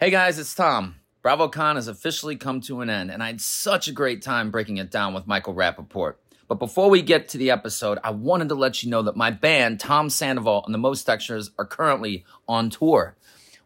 [0.00, 0.96] Hey guys, it's Tom.
[1.24, 4.78] BravoCon has officially come to an end, and I had such a great time breaking
[4.78, 6.16] it down with Michael Rapaport.
[6.48, 9.30] But before we get to the episode, I wanted to let you know that my
[9.30, 13.14] band, Tom Sandoval and the Most Extras, are currently on tour.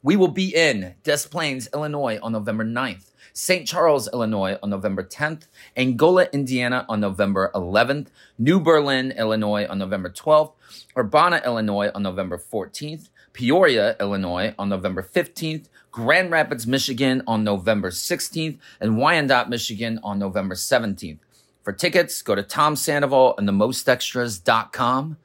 [0.02, 3.66] We will be in Des Plaines, Illinois on November 9th, St.
[3.66, 5.46] Charles, Illinois on November 10th,
[5.78, 8.08] Angola, Indiana on November 11th,
[8.38, 10.52] New Berlin, Illinois on November 12th,
[10.94, 13.08] Urbana, Illinois on November 14th,
[13.38, 20.18] Peoria, Illinois on November 15th, Grand Rapids, Michigan on November 16th, and Wyandotte, Michigan on
[20.18, 21.20] November 17th.
[21.62, 25.18] For tickets, go to Tom Sandoval and the mostextras.com,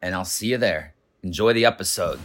[0.00, 0.94] and I'll see you there.
[1.24, 2.20] Enjoy the episode.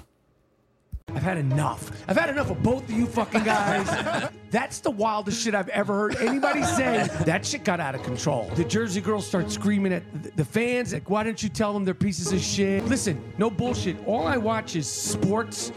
[1.16, 1.92] I've had enough.
[2.08, 4.30] I've had enough of both of you fucking guys.
[4.52, 7.08] That's the wildest shit I've ever heard anybody say.
[7.26, 8.50] That shit got out of control.
[8.56, 10.04] The Jersey girls start screaming at
[10.38, 12.86] the fans, like, why don't you tell them they're pieces of shit?
[12.86, 13.98] Listen, no bullshit.
[14.08, 15.72] All I watch is sports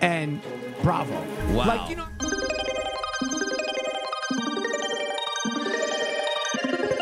[0.00, 0.40] and
[0.82, 1.12] Bravo.
[1.52, 1.66] Wow.
[1.66, 2.06] Like, you know.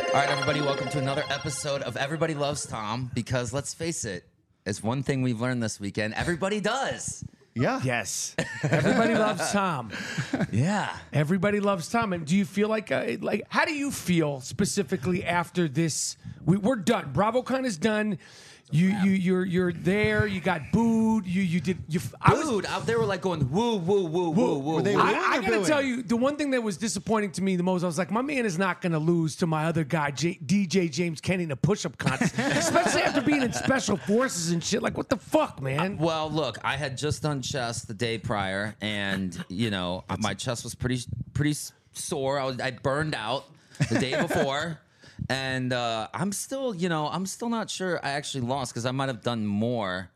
[0.08, 4.24] All right, everybody, welcome to another episode of Everybody Loves Tom because let's face it,
[4.66, 6.12] it's one thing we've learned this weekend.
[6.14, 7.24] Everybody does.
[7.54, 7.80] Yeah.
[7.84, 8.34] Yes.
[8.62, 9.90] Everybody loves Tom.
[10.50, 10.94] Yeah.
[11.12, 12.12] Everybody loves Tom.
[12.12, 16.16] And do you feel like, uh, like, how do you feel specifically after this?
[16.44, 17.12] We, we're done.
[17.12, 18.18] BravoCon is done.
[18.74, 20.26] You, you, you're, you're there.
[20.26, 21.26] You got booed.
[21.26, 21.76] You, you did.
[21.88, 24.76] You, I was- Dude, out there were like going woo, woo, woo, woo, woo.
[24.76, 25.02] Were they woo.
[25.02, 25.64] I, I gotta booing?
[25.66, 28.10] tell you, the one thing that was disappointing to me the most, I was like,
[28.10, 31.50] my man is not gonna lose to my other guy, J- DJ James Kennedy, in
[31.50, 34.82] a push-up contest, especially after being in special forces and shit.
[34.82, 35.98] Like, what the fuck, man?
[36.00, 40.32] Uh, well, look, I had just done chest the day prior, and you know my
[40.32, 41.00] chest was pretty
[41.34, 41.56] pretty
[41.92, 42.38] sore.
[42.38, 43.44] I was I burned out
[43.90, 44.78] the day before,
[45.28, 48.90] and uh, I'm still you know I'm still not sure I actually lost because I
[48.90, 50.10] might have done more.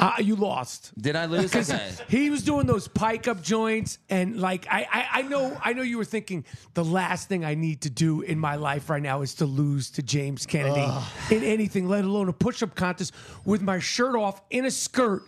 [0.00, 0.92] Uh, you lost.
[1.00, 1.52] Did I lose?
[1.58, 1.90] Okay.
[2.08, 5.82] he was doing those pike up joints, and like I, I, I know, I know
[5.82, 9.22] you were thinking the last thing I need to do in my life right now
[9.22, 10.86] is to lose to James Kennedy
[11.34, 13.12] in anything, let alone a push-up contest
[13.44, 15.24] with my shirt off in a skirt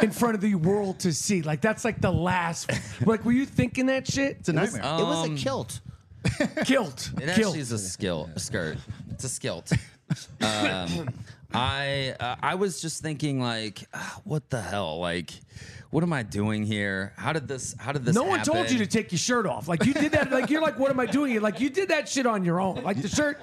[0.00, 1.42] in front of the world to see.
[1.42, 2.70] Like that's like the last.
[3.04, 4.38] Like, were you thinking that shit?
[4.40, 4.80] It's a nightmare.
[4.82, 5.80] It was a kilt.
[6.64, 7.10] Guilt.
[7.14, 7.28] It Guilt.
[7.30, 8.78] actually is a skill, a skirt.
[9.10, 9.76] It's a skilt.
[10.40, 11.08] Um,
[11.52, 15.00] I uh, I was just thinking like, ah, what the hell?
[15.00, 15.32] Like,
[15.90, 17.12] what am I doing here?
[17.16, 17.74] How did this?
[17.76, 18.14] How did this?
[18.14, 19.66] No one told you to take your shirt off.
[19.66, 20.30] Like you did that.
[20.30, 21.32] Like you're like, what am I doing?
[21.32, 21.40] here?
[21.40, 22.84] Like you did that shit on your own.
[22.84, 23.40] Like the shirt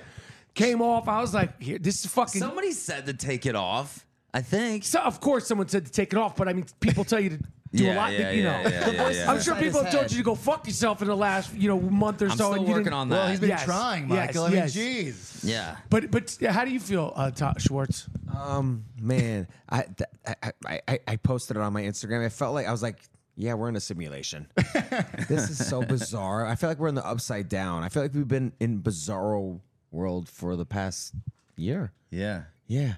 [0.54, 1.10] came off.
[1.10, 2.40] I was like, here, this is fucking.
[2.40, 4.06] Somebody said to take it off.
[4.34, 4.84] I think.
[4.86, 7.32] So of course someone said to take it off, but I mean people tell you
[7.32, 7.40] to
[7.74, 8.14] do a lot.
[8.14, 9.32] yeah, you know, yeah, yeah, yeah, yeah.
[9.32, 11.80] I'm sure people have told you to go fuck yourself in the last you know
[11.80, 12.36] month or I'm so.
[12.36, 13.16] still and you working didn't- on that.
[13.16, 14.44] Well, he's been Yes, trying, yes, Michael.
[14.44, 14.76] I mean, yes.
[14.76, 15.40] jeez.
[15.44, 15.78] Yeah.
[15.90, 18.08] But but how do you feel, uh, Todd Schwartz?
[18.36, 20.10] Um, man, I, th-
[20.44, 22.26] I, I, I, I posted it on my Instagram.
[22.26, 23.00] I felt like I was like,
[23.36, 24.48] yeah, we're in a simulation.
[25.28, 26.46] this is so bizarre.
[26.46, 27.84] I feel like we're in the upside down.
[27.84, 29.60] I feel like we've been in bizarro
[29.92, 31.14] world for the past
[31.56, 31.92] year.
[32.12, 32.44] Yeah.
[32.68, 32.94] Yeah,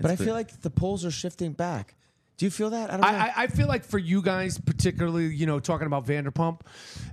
[0.00, 1.94] but I feel like the polls are shifting back.
[2.40, 2.88] Do you feel that?
[2.88, 3.06] I don't know.
[3.06, 6.62] I, I, feel like for you guys, particularly, you know, talking about Vanderpump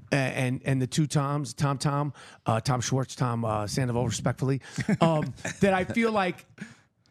[0.10, 2.14] and and the two Toms, Tom Tom,
[2.46, 4.62] uh, Tom Schwartz, Tom uh, Sandoval, respectfully,
[5.02, 6.46] um, that I feel like.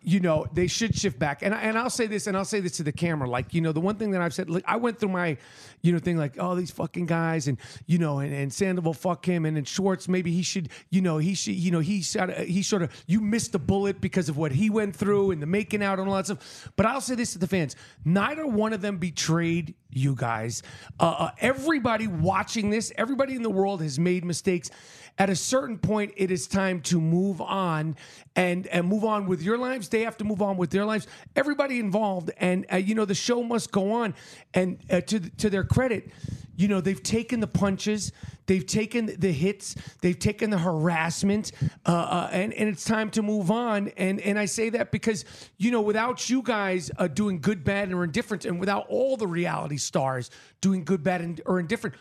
[0.08, 2.76] You know they should shift back, and and I'll say this, and I'll say this
[2.76, 3.28] to the camera.
[3.28, 5.36] Like you know, the one thing that I've said, like I went through my,
[5.82, 9.26] you know, thing like, oh, these fucking guys, and you know, and, and Sandoval, fuck
[9.26, 12.30] him, and then Schwartz, maybe he should, you know, he should, you know, he sort
[12.30, 15.42] of, he sort of, you missed the bullet because of what he went through and
[15.42, 16.70] the making out and all that stuff.
[16.76, 17.74] But I'll say this to the fans:
[18.04, 20.62] neither one of them betrayed you guys.
[21.00, 24.70] Uh, uh, everybody watching this, everybody in the world has made mistakes.
[25.18, 27.96] At a certain point, it is time to move on
[28.34, 29.88] and and move on with your lives.
[29.88, 31.06] They have to move on with their lives.
[31.34, 34.14] Everybody involved, and uh, you know the show must go on.
[34.52, 36.10] And uh, to to their credit,
[36.54, 38.12] you know they've taken the punches,
[38.44, 41.52] they've taken the hits, they've taken the harassment,
[41.86, 43.88] uh, uh, and and it's time to move on.
[43.96, 45.24] And and I say that because
[45.56, 49.26] you know without you guys uh, doing good, bad, or indifferent, and without all the
[49.26, 51.96] reality stars doing good, bad, and, or indifferent,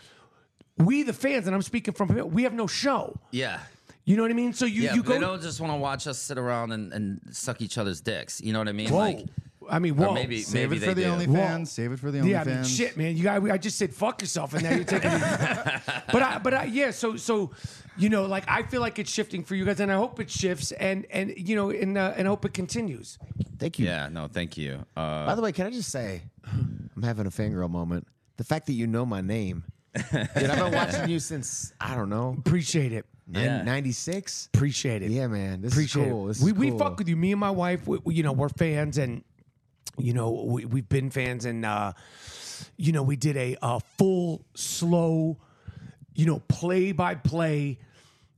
[0.77, 3.17] we the fans, and I'm speaking from we have no show.
[3.31, 3.59] Yeah.
[4.03, 4.53] You know what I mean?
[4.53, 4.93] So you Yeah.
[4.95, 5.19] you they go.
[5.19, 8.39] don't just want to watch us sit around and, and suck each other's dicks.
[8.41, 8.89] You know what I mean?
[8.91, 8.99] whoa.
[8.99, 9.25] Like,
[9.67, 10.13] I mean, or whoa.
[10.13, 11.31] maybe Save maybe it for they the do.
[11.31, 11.67] OnlyFans.
[11.69, 12.29] Save it for the OnlyFans.
[12.29, 13.17] Yeah, I mean, shit, man.
[13.17, 13.49] You got.
[13.49, 15.09] I just said fuck yourself, and now you're taking.
[16.11, 16.91] but I, but I, yeah.
[16.91, 17.49] So, so,
[17.97, 20.29] you know, like I feel like it's shifting for you guys, and I hope it
[20.29, 23.17] shifts, and and you know, and uh, and I hope it continues.
[23.57, 23.87] Thank you.
[23.87, 24.07] Yeah.
[24.09, 24.27] No.
[24.27, 24.85] Thank you.
[24.95, 28.05] Uh, By the way, can I just say, I'm having a fangirl moment.
[28.37, 29.63] The fact that you know my name.
[30.11, 33.05] Dude, I've been watching you since I don't know, Appreciate it.
[33.31, 33.63] Yeah.
[33.63, 34.49] '96.
[34.53, 35.09] Appreciate it.
[35.11, 35.61] Yeah, man.
[35.61, 36.25] This Appreciate is cool.
[36.25, 36.27] it.
[36.29, 37.15] This we is we fuck with you.
[37.15, 39.23] Me and my wife, we, we- you know, we're fans, and
[39.97, 41.93] you know, we we've been fans, and uh,
[42.77, 45.37] you know, we did a, a full slow,
[46.13, 47.79] you know, play by play.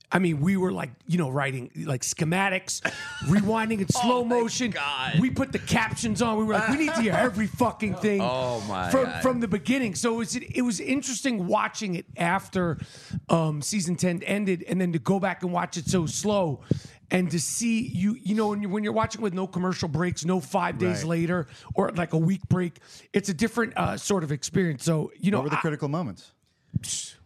[0.10, 2.80] I mean, we were like, you know, writing like schematics,
[3.26, 4.72] rewinding in slow motion.
[4.72, 5.20] God.
[5.20, 6.38] We put the captions on.
[6.38, 9.22] We were like, we need to hear every fucking thing Oh, my from God.
[9.22, 9.96] from the beginning.
[9.96, 12.78] So it was it was interesting watching it after
[13.30, 16.62] um, season ten ended, and then to go back and watch it so slow,
[17.12, 20.24] and to see you you know when you're, when you're watching with no commercial breaks,
[20.24, 21.10] no five days Right.
[21.10, 22.80] later or like a week break,
[23.12, 24.86] it's a different uh, sort of experience.
[24.86, 26.32] So you know What were the I- critical moments?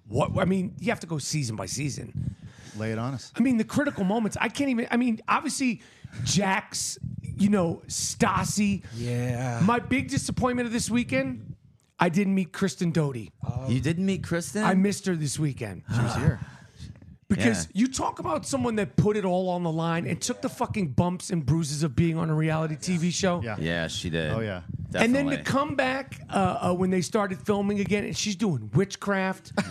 [0.08, 2.36] what I mean, you have to go season by season.
[2.78, 3.32] Lay it on us.
[3.36, 4.38] I mean, the critical moments.
[4.40, 4.88] I can't even.
[4.92, 5.82] I mean, obviously,
[6.24, 6.98] Jax.
[7.38, 8.84] You know, Stassi.
[8.96, 9.62] Yeah.
[9.64, 11.56] My big disappointment of this weekend.
[12.00, 13.30] I didn't meet Kristen Doute.
[13.68, 14.64] You didn't meet Kristen?
[14.64, 15.84] I missed her this weekend.
[15.94, 16.40] She was here.
[17.30, 17.72] Because Yeah.
[17.84, 20.90] you talk about someone that put it all on the line and took the fucking
[20.90, 23.42] bumps and bruises of being on a reality TV show.
[23.42, 23.56] Yeah.
[23.58, 24.34] yeah, she did.
[24.34, 24.64] Oh, yeah.
[24.94, 28.70] And then to come back uh, uh, when they started filming again, and she's doing
[28.74, 29.54] witchcraft.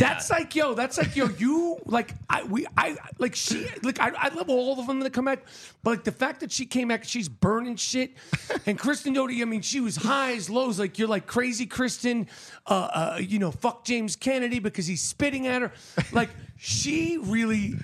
[0.00, 0.74] That's like yo.
[0.74, 1.28] That's like yo.
[1.38, 5.12] You like I we I like she like I, I love all of them that
[5.12, 5.44] come back,
[5.82, 8.12] but like the fact that she came back, she's burning shit,
[8.66, 9.40] and Kristen Doute.
[9.40, 10.78] I mean, she was highs, lows.
[10.78, 12.28] Like you're like crazy Kristen.
[12.66, 15.72] Uh, uh, you know, fuck James Kennedy because he's spitting at her.
[16.12, 17.74] Like she really,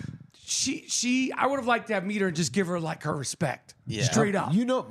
[0.45, 1.33] she she.
[1.33, 3.75] I would have liked to have meet her and just give her like her respect.
[3.87, 4.05] Yeah.
[4.05, 4.55] straight up.
[4.55, 4.87] You know,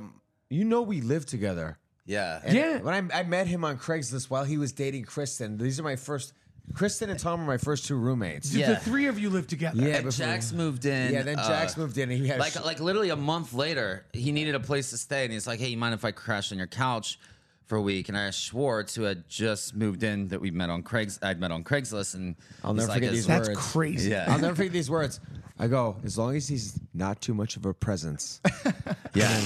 [0.50, 1.78] you know, we live together.
[2.04, 2.40] Yeah.
[2.44, 2.78] And Yeah.
[2.78, 5.96] When I, I met him on Craigslist while he was dating Kristen, these are my
[5.96, 6.32] first.
[6.74, 8.50] Kristen and Tom are my first two roommates.
[8.50, 8.68] The- Yeah.
[8.74, 9.76] The three of you live together.
[9.82, 11.12] Yeah, And before- Jax moved in.
[11.12, 13.52] Yeah, then Jax uh, moved in and he had like sh- like literally a month
[13.52, 16.12] later, he needed a place to stay, and he's like, "Hey, you mind if I
[16.12, 17.18] crash on your couch
[17.66, 20.70] for a week?" And I asked Schwartz, who had just moved in, that we met
[20.70, 23.48] on Craig's, I'd met on Craigslist, and I'll he's never like, forget "As- these That's
[23.48, 23.72] words.
[23.72, 24.10] crazy.
[24.10, 25.20] Yeah, I'll never forget these words.
[25.58, 28.40] I go, as long as he's not too much of a presence.
[29.14, 29.38] yeah.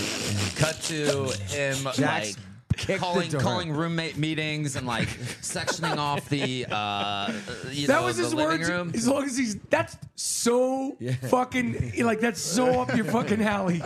[0.54, 2.36] Cut to him Jax like.
[2.76, 5.08] Kicked the Calling, calling roommate meetings and like
[5.42, 7.32] sectioning off the uh,
[7.70, 8.70] you That know, was his living words.
[8.70, 8.92] room.
[8.94, 10.96] As long as he's that's so
[11.28, 13.82] fucking like that's so up your fucking alley.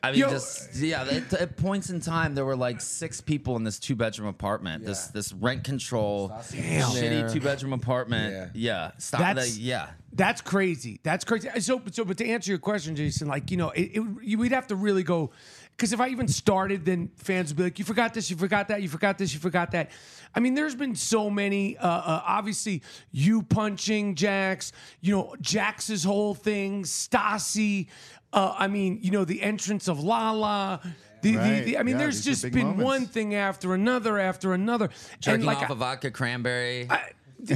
[0.00, 1.02] I mean, Yo- just yeah.
[1.02, 4.84] At, at points in time, there were like six people in this two bedroom apartment.
[4.84, 6.88] This this rent control, Damn.
[6.90, 7.28] shitty There.
[7.28, 8.32] two bedroom apartment.
[8.32, 8.48] Yeah.
[8.54, 9.20] Yeah, stop.
[9.20, 11.00] That's- the, yeah, That's crazy.
[11.02, 11.48] That's crazy.
[11.58, 14.52] So, so, but to answer your question, Jason, like you know, it, it you, we'd
[14.52, 15.30] have to really go
[15.78, 18.66] because if I even started, then fans would be like, "You forgot this, you forgot
[18.68, 19.92] that, you forgot this, you forgot that."
[20.34, 21.76] I mean, there's been so many.
[21.78, 22.82] Uh, uh, obviously,
[23.12, 27.86] you punching Jax, you know, Jax's whole thing, Stassi.
[28.32, 30.80] Uh, I mean, you know, the entrance of Lala.
[31.22, 31.64] The, the, Right.
[31.64, 32.84] the, I mean, Yeah, there's just been moments.
[32.84, 34.88] one thing after another after another.
[35.20, 36.86] jerking like, off I- a vodka cranberry.
[36.90, 37.10] I,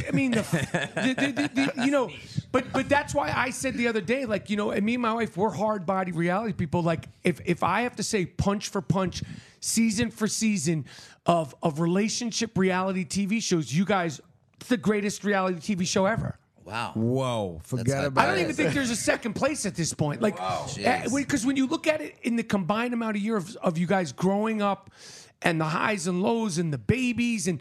[0.08, 2.10] I mean, the, the, the, the, you know,
[2.52, 5.02] but but that's why I said the other day, like you know, and me and
[5.02, 6.82] my wife, we're hard body reality people.
[6.82, 9.22] Like if if I have to say punch for punch,
[9.60, 10.84] season for season
[11.26, 14.20] of of relationship reality TV shows, you guys,
[14.60, 16.38] it's the greatest reality TV show ever.
[16.64, 16.92] wow.
[16.94, 18.42] Whoa, forget That's- about I don't it.
[18.42, 20.22] even think there's a second place at this point.
[20.22, 20.78] Like, because
[21.44, 23.88] eh, when you look at it in the combined amount of years of, of you
[23.88, 24.90] guys growing up,
[25.44, 27.60] and the highs and lows, and the babies, and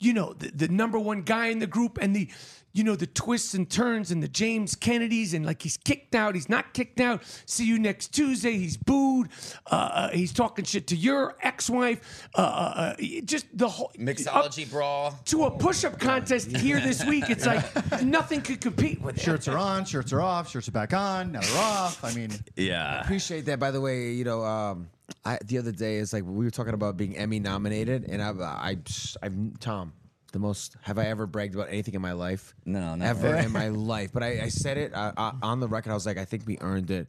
[0.00, 2.28] you know the, the number one guy in the group, and the
[2.72, 6.34] you know the twists and turns, and the James Kennedys, and like he's kicked out,
[6.34, 7.22] he's not kicked out.
[7.46, 8.52] See you next Tuesday.
[8.58, 9.28] He's booed.
[9.70, 12.28] Uh, uh, he's talking shit to your ex-wife.
[12.34, 12.94] Uh, uh, uh,
[13.24, 15.18] just the whole Mixology up brawl.
[15.26, 17.24] to a push-up contest here this week.
[17.28, 19.22] It's like nothing could compete with it.
[19.22, 22.04] Shirts are on, shirts are off, shirts are back on, now they're off.
[22.04, 22.98] I mean, Yeah.
[22.98, 23.58] I appreciate that.
[23.58, 24.88] By the way, you know, um,
[25.24, 28.30] I, the other day is like we were talking about being Emmy nominated, and I,
[28.30, 28.76] I,
[29.22, 29.92] I've Tom,
[30.32, 32.54] the most have I ever bragged about anything in my life?
[32.64, 33.26] No, never.
[33.26, 34.10] ever in my life.
[34.12, 35.90] But I, I said it uh, uh, on the record.
[35.90, 37.08] I was like, I think we earned it.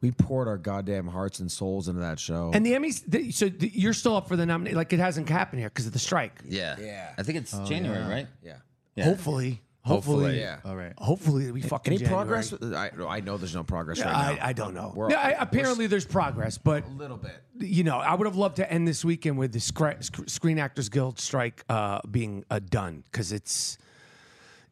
[0.00, 2.50] We poured our goddamn hearts and souls into that show.
[2.52, 4.76] And the Emmys, the, so the, you're still up for the nomination.
[4.76, 6.40] Like it hasn't happened here because of the strike.
[6.44, 6.76] Yeah.
[6.80, 7.12] Yeah.
[7.16, 8.26] I think it's January, right?
[8.42, 8.56] yeah,
[8.96, 9.04] Yeah.
[9.04, 10.40] Hopefully, hopefully, Hopefully.
[10.40, 10.58] yeah.
[10.64, 10.92] all right.
[10.98, 12.26] hopefully we fucking Any January.
[12.26, 12.52] progress?
[12.62, 14.46] I, I know there's no progress right I, now.
[14.46, 14.92] I don't know.
[14.94, 17.42] We're- Yeah, I, apparently there's progress, but a little bit.
[17.58, 20.58] you know, I would have loved to end this weekend with the Scra- Sc- Screen
[20.58, 23.76] Actors Guild strike uh, being uh, done because it's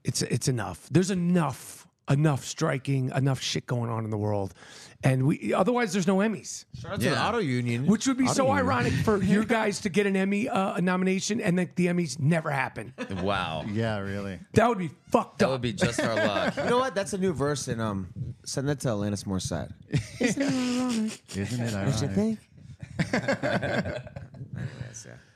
[0.04, 0.88] it's it's enough.
[0.90, 4.54] There's enough enough striking, enough shit going on in the world,
[5.04, 6.64] and we otherwise there's no Emmys.
[6.80, 7.28] Shout out to the Yeah.
[7.28, 8.64] auto union, Which would be Auto so union.
[8.66, 12.50] ironic for you guys to get an Emmy uh, nomination and then the Emmys never
[12.50, 12.92] happen.
[13.22, 13.64] Wow.
[13.70, 14.38] Yeah, really.
[14.54, 15.38] That would be fucked up.
[15.38, 15.50] That up.
[15.52, 16.56] would be just our luck.
[16.64, 16.94] You know what?
[16.94, 18.08] That's a new verse, and um,
[18.44, 19.72] send that to Alanis Morissette.
[20.20, 21.36] Isn't it ironic?
[21.36, 21.94] Isn't it ironic?
[21.94, 22.38] Don't you think?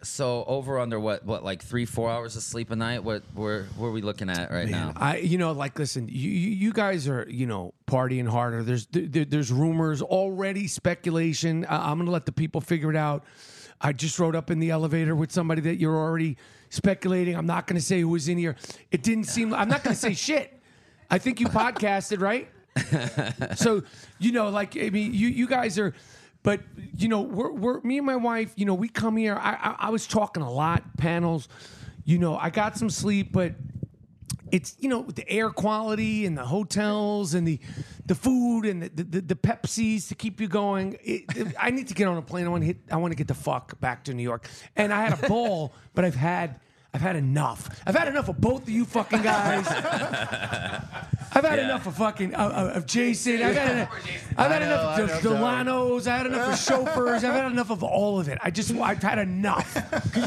[0.02, 3.02] So over under what what like three four hours of sleep a night?
[3.02, 4.92] What where where are we looking at right now?
[4.96, 8.62] I, you know, like, listen, you, you you guys are, you know, partying harder.
[8.62, 11.64] There's there, there's rumors already, speculation.
[11.64, 13.24] I, I'm gonna let the people figure it out.
[13.80, 16.36] I just rode up in the elevator with somebody that you're already
[16.70, 17.36] speculating.
[17.36, 18.56] I'm not going to say who was in here.
[18.90, 19.52] It didn't seem.
[19.52, 20.60] I'm not going to say shit.
[21.10, 22.48] I think you podcasted, right?
[23.56, 23.82] so
[24.18, 25.94] you know, like I mean, you you guys are,
[26.44, 26.60] but
[26.96, 28.52] you know, we're we're me and my wife.
[28.54, 29.34] You know, we come here.
[29.34, 31.48] I I, I was talking a lot panels.
[32.04, 33.54] You know, I got some sleep, but
[34.52, 37.58] it's you know the air quality and the hotels and the
[38.04, 40.98] the food and the the, the Pepsis to keep you going.
[41.02, 41.24] It,
[41.58, 42.44] I need to get on a plane.
[42.44, 42.76] I want to hit.
[42.90, 44.46] I want to get the fuck back to New York.
[44.76, 46.60] And I had a ball, but I've had.
[46.94, 47.68] I've had enough.
[47.84, 49.66] I've had enough of both of you fucking guys.
[51.36, 51.64] I've had Yeah.
[51.64, 53.42] enough of fucking uh, uh, of Jason.
[53.42, 56.00] I've had enough, I've had I enough of I Delanos.
[56.06, 57.24] I've had enough of chauffeurs.
[57.24, 58.38] I've had enough of all of it.
[58.42, 59.74] I just I've had enough.
[59.74, 60.20] Who do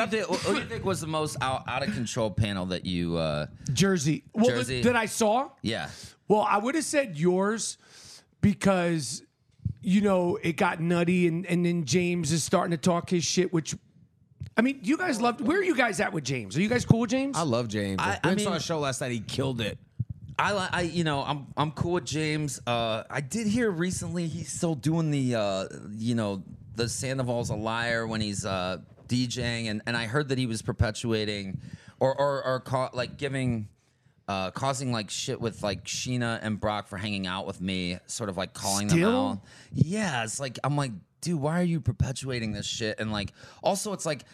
[0.00, 0.26] you think?
[0.26, 3.16] Who do you think was the most out, out of control panel that you?
[3.18, 4.24] Uh, Jersey.
[4.32, 4.82] Well, th- Jersey.
[4.82, 5.50] that I saw.
[5.60, 5.90] yeah.
[6.28, 7.76] Well, I would have said yours
[8.40, 9.22] because
[9.82, 13.52] you know it got nutty, and and then James is starting to talk his shit,
[13.52, 13.74] which.
[14.56, 15.40] I mean, you guys loved.
[15.40, 16.56] Where are you guys at with James?
[16.56, 17.36] Are you guys cool with James?
[17.36, 17.98] I love James.
[18.00, 19.12] I- I, I saw mean- a show last night.
[19.12, 19.78] He killed it.
[20.38, 22.60] I, li- I, you know, I'm, I'm cool with James.
[22.66, 25.64] Uh, I did hear recently he's still doing the, uh,
[25.96, 26.42] you know,
[26.74, 30.62] the Sandoval's a liar when he's uh, DJing, and, and I heard that he was
[30.62, 31.60] perpetuating,
[32.00, 33.68] or or, or ca- like giving,
[34.26, 38.30] uh, causing like shit with like Scheana and Brock for hanging out with me, sort
[38.30, 39.28] of like calling them Still?
[39.32, 39.38] out.
[39.74, 40.92] Yeah, it's like I'm like,
[41.22, 43.00] dude, why are you perpetuating this shit?
[43.00, 44.24] And like, also, it's like,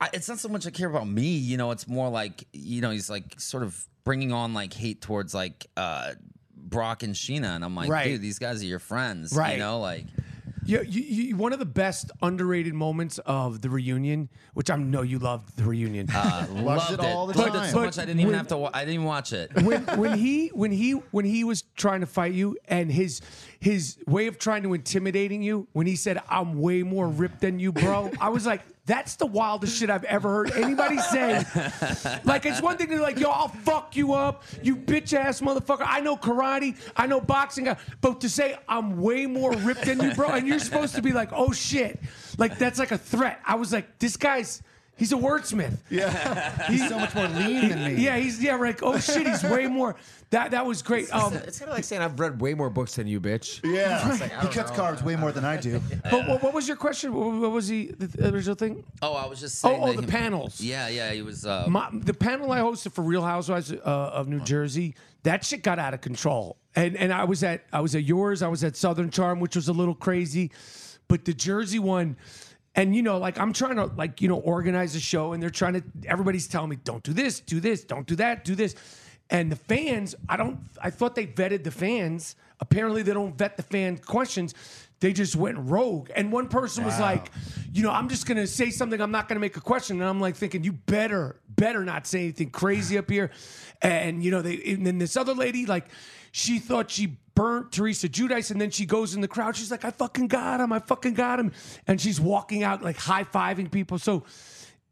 [0.00, 1.70] I, it's not so much I care about me, you know.
[1.72, 5.66] It's more like, you know, he's like sort of bringing on like hate towards like
[5.76, 6.12] uh
[6.56, 8.04] Brock and Scheana, and I'm like, Right.
[8.04, 9.52] dude, these guys are your friends, Right.
[9.52, 10.06] You know, like,
[10.66, 15.02] Yeah, you, you, one of the best underrated moments of the reunion, which I know
[15.02, 16.08] you loved the reunion.
[16.12, 17.52] uh, Watched loved it all the time.
[17.52, 18.56] Loved it so much I didn't even when- have to.
[18.56, 19.50] Wa- I didn't even watch it.
[19.62, 23.20] when when he when he when he was trying to fight you and his
[23.60, 27.58] his way of trying to intimidating you when he said I'm way more ripped than
[27.58, 31.44] you bro I was like that's the wildest shit I've ever heard anybody say.
[32.24, 35.40] Like it's one thing to be like yo I'll fuck you up you bitch ass
[35.40, 35.84] motherfucker.
[35.84, 40.00] I know karate I know boxing uh, but to say I'm way more ripped than
[40.00, 42.00] you bro and you're supposed to be like oh shit.
[42.38, 43.40] Like that's like a threat.
[43.44, 44.62] I was like this guy's
[44.96, 45.76] He's a wordsmith.
[45.90, 46.66] Yeah.
[46.70, 48.02] He's so much more lean than me.
[48.02, 49.94] Yeah, he's yeah, like oh shit, he's way more.
[50.30, 51.14] That that was great.
[51.14, 53.60] Um, It's kind of like saying I've read way more books than you, bitch.
[53.62, 54.10] Yeah.
[54.10, 54.76] It's like, he cuts know.
[54.84, 55.80] carbs way more than I do.
[56.10, 57.12] but what, what was your question?
[57.12, 58.84] What, what was the, the original thing?
[59.02, 59.78] Oh, I was just saying.
[59.82, 60.60] Oh, oh, the he- panels.
[60.62, 61.44] Yeah, yeah, he was.
[61.44, 65.62] Uh, My, the panel I hosted for Real Housewives uh, of New Jersey, that shit
[65.62, 66.56] got out of control.
[66.74, 68.42] And and I was at I was at yours.
[68.42, 70.52] I was at Southern Charm, which was a little crazy,
[71.06, 72.16] but the Jersey one.
[72.76, 75.50] And you know, like I'm trying to like you know organize a show, and they're
[75.50, 75.82] trying to.
[76.06, 78.74] Everybody's telling me, don't do this, do this, don't do that, do this.
[79.30, 80.60] And the fans, I don't.
[80.80, 82.36] I thought they vetted the fans.
[82.60, 84.54] Apparently, they don't vet the fan questions.
[85.00, 86.10] They just went rogue.
[86.14, 87.30] And one person was like,
[87.72, 89.00] you know, I'm just gonna say something.
[89.00, 90.00] I'm not gonna make a question.
[90.00, 93.30] And I'm like thinking, you better, better not say anything crazy up here.
[93.82, 94.62] And you know, they.
[94.74, 95.88] And then this other lady, like,
[96.30, 99.54] she thought she burnt Teresa Giudice, and then she goes in the crowd.
[99.54, 100.72] She's like, I fucking got him.
[100.72, 101.52] I fucking got him.
[101.86, 104.00] And she's walking out like high fiving people.
[104.00, 104.24] So,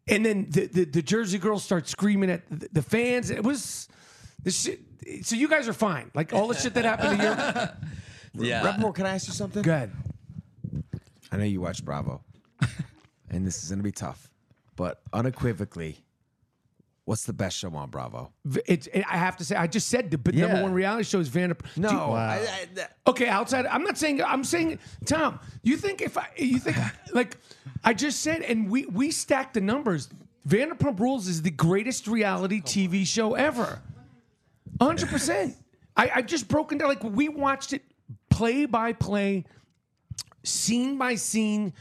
[0.07, 3.31] and then the, the the Jersey girls start screaming at the, the fans.
[3.31, 3.89] It was
[4.45, 4.81] the shit.
[5.23, 6.13] So you guys are fine.
[6.15, 7.25] Like all the shit that happened to
[8.35, 8.47] you.
[8.47, 8.63] yeah.
[8.63, 9.63] Rapaport, can I ask you something?
[9.63, 9.91] Good.
[11.33, 12.23] I know you watch Bravo,
[13.31, 14.31] and this is gonna be tough,
[14.77, 16.05] but unequivocally,
[17.05, 18.33] what's the best show on Bravo?
[18.67, 18.87] It's.
[18.89, 21.29] It, I have to say, I just said the b- number one reality show is
[21.29, 21.77] Vanderpump.
[21.77, 23.67] No, Do- I, I, that- Okay, outside.
[23.67, 24.23] I'm not saying.
[24.23, 25.39] I'm saying, Tom.
[25.63, 26.77] You think if I, you think
[27.13, 27.37] like
[27.83, 30.09] I just said, and we we stacked the numbers.
[30.49, 33.81] Vanderpump Rules is the greatest reality TV show ever.
[34.79, 35.09] 100.
[35.09, 35.57] percent
[35.97, 37.83] I I just broken down like we watched it
[38.29, 39.45] play by play,
[40.43, 41.73] scene by scene.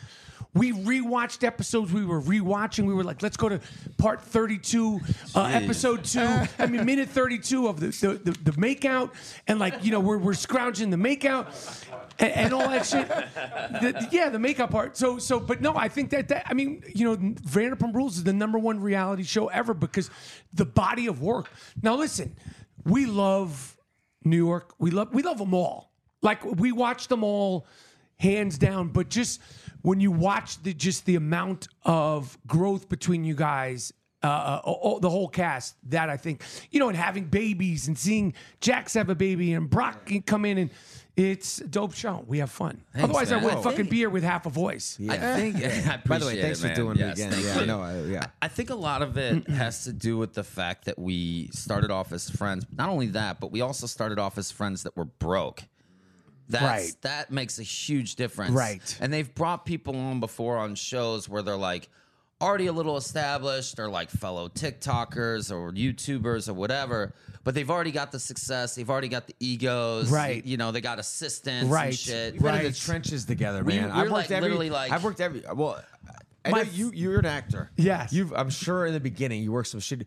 [0.54, 1.92] We rewatched episodes.
[1.92, 2.86] We were rewatching.
[2.86, 3.60] We were like, let's go to
[3.98, 5.00] part 32,
[5.36, 6.20] uh, episode two.
[6.60, 9.12] I mean, minute 32 of the, the, the, the makeout.
[9.48, 11.84] And like, you know, we're, we're scrounging the makeout
[12.20, 13.08] and, and all that shit.
[13.08, 14.96] The- yeah, the makeup part.
[14.96, 18.24] So, so, but no, I think that, that, I mean, you know, Vanderpump Rules is
[18.24, 20.12] the number one reality show ever because
[20.54, 21.50] the body of work.
[21.82, 22.36] Now, listen,
[22.86, 23.76] we love
[24.24, 24.74] New York.
[24.78, 25.92] We love we love them all.
[26.22, 27.66] Like we watch them all,
[28.18, 28.90] hands down.
[28.90, 29.42] But just
[29.84, 35.00] when you watch the just the amount of growth between you guys, uh, uh, oh,
[35.00, 39.10] the whole cast, that I think you know, and having babies and seeing Jax have
[39.10, 40.70] a baby and Brock come in and.
[41.16, 42.26] It's a dope show.
[42.26, 42.82] We have fun.
[42.98, 43.40] Otherwise, man.
[43.40, 43.70] I wouldn't Whoa.
[43.70, 44.98] fucking be here with half a voice.
[45.00, 45.14] Yeah.
[45.14, 45.58] I think.
[45.88, 47.44] I By the way, thanks it, for doing Yes, it again.
[47.46, 47.66] Yeah, I you.
[47.68, 47.82] know.
[47.84, 48.26] I, yeah.
[48.42, 51.92] I think a lot of it has to do with the fact that we started
[51.92, 52.66] off as friends.
[52.76, 55.62] Not only that, but we also started off as friends that were broke.
[56.50, 56.92] That's Right.
[57.02, 58.52] that makes a huge difference.
[58.52, 58.98] Right.
[59.00, 61.90] And they've brought people on before on shows where they're like
[62.42, 67.14] already a little established or like fellow TikTokers or YouTubers or whatever,
[67.46, 70.10] but they've already got the success, they've already got the egos.
[70.10, 70.44] Right.
[70.46, 71.86] You know, they got assistants Right.
[71.88, 72.34] and shit.
[72.34, 72.76] We've been in the Right.
[72.76, 73.86] trenches together, man.
[73.90, 75.44] we're I've worked like every, literally like- I've worked every.
[75.54, 75.82] Well,
[76.46, 77.72] I My- know you you're an actor.
[77.78, 78.12] Yes.
[78.12, 78.34] You've.
[78.34, 80.06] I'm sure in the beginning you worked some shit.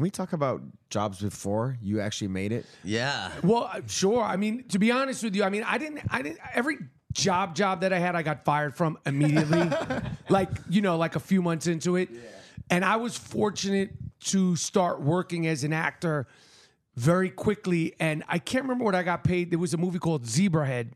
[0.00, 2.64] Can we talk about jobs before you actually made it?
[2.82, 3.30] Yeah.
[3.42, 4.22] Well, uh, sure.
[4.22, 6.38] I mean, to be honest with you, I mean, I didn't, I didn't.
[6.54, 6.78] Every
[7.12, 9.70] job job that I had, I got fired from immediately.
[10.30, 12.08] like you know, like a few months into it,
[12.70, 13.90] and I was fortunate
[14.20, 16.26] to start working as an actor
[16.96, 17.94] very quickly.
[18.00, 19.50] And I can't remember what I got paid.
[19.50, 20.92] There was a movie called Zebrahead.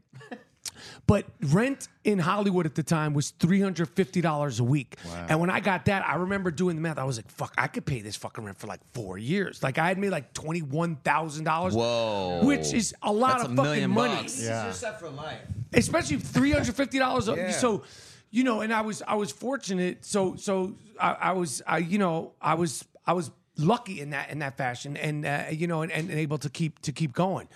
[1.06, 4.97] But rent in Hollywood at the time was three hundred fifty dollars a week,
[5.28, 6.99] and when I got that, I remember doing the math.
[6.99, 9.78] I was like, "Fuck, I could pay this fucking rent for like four years." Like
[9.78, 12.40] I had made like twenty one thousand dollars, Whoa.
[12.44, 14.42] which is a lot That's of a fucking million money, bucks.
[14.42, 14.71] Yeah.
[14.73, 15.38] set for life.
[15.73, 17.28] especially three hundred fifty dollars.
[17.35, 17.50] Yeah.
[17.52, 17.85] So,
[18.30, 20.04] you know, and I was I was fortunate.
[20.04, 24.30] So so I, I was I you know I was I was lucky in that
[24.30, 27.49] in that fashion, and uh, you know, and, and able to keep to keep going.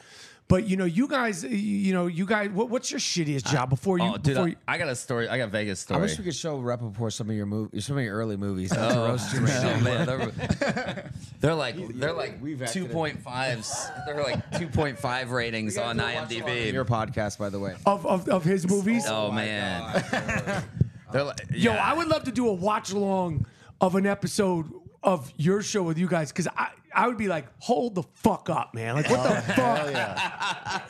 [0.49, 3.99] But you know, you guys, you know, you guys, what, what's your shittiest job before
[3.99, 4.07] you?
[4.07, 5.29] Oh, dude, before I, you, I got a story.
[5.29, 7.99] I got Vegas Vegas I wish we could show Rapaport some of your movies, some
[7.99, 8.73] of your early movies.
[8.75, 9.81] Oh, to roast you right Oh now.
[9.81, 11.05] man, they're,
[11.41, 13.19] they're like they're like We've acted two in- point.
[14.07, 16.73] They're like two point five ratings on IMDb.
[16.73, 17.77] Your podcast, by the way.
[17.85, 19.05] of, of of his movies.
[19.07, 20.03] oh, oh man,
[21.13, 21.73] they're like Yo.
[21.73, 23.47] I would love to do a watch along
[23.83, 24.67] of an episode
[25.03, 28.51] of your show with you guys because I I would be like, hold the fuck
[28.51, 28.97] up, man.
[28.97, 29.91] Like what the fuck?
[29.93, 30.83] Yeah.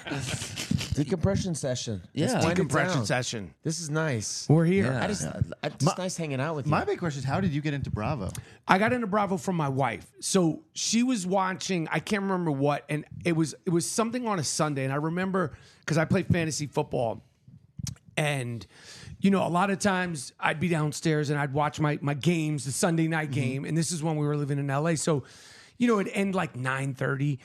[0.94, 2.00] Decompression session.
[2.14, 2.28] Yeah.
[2.28, 3.06] Let's wind it Decompression down.
[3.06, 3.54] session.
[3.62, 4.46] This is nice.
[4.48, 4.86] We're here.
[4.86, 5.04] Yeah.
[5.04, 6.70] I just, I, it's nice hanging out with you.
[6.70, 8.30] My big question is, how did you get into Bravo?
[8.66, 10.10] I got into Bravo from my wife.
[10.20, 14.38] So she was watching, I can't remember what, and it was it was something on
[14.38, 14.84] a Sunday.
[14.84, 17.22] And I remember because I play fantasy football.
[18.16, 18.66] And
[19.20, 22.64] you know, a lot of times I'd be downstairs and I'd watch my my games,
[22.64, 23.40] the Sunday night mm-hmm.
[23.40, 24.94] game, and this is when we were living in LA.
[24.94, 25.24] So,
[25.78, 27.38] you know, it'd end like 9:30.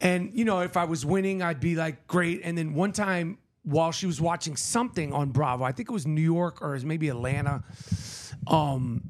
[0.00, 2.40] And you know, if I was winning, I'd be like, great.
[2.44, 6.06] And then one time while she was watching something on Bravo, I think it was
[6.06, 7.64] New York or maybe Atlanta.
[8.46, 9.02] Um,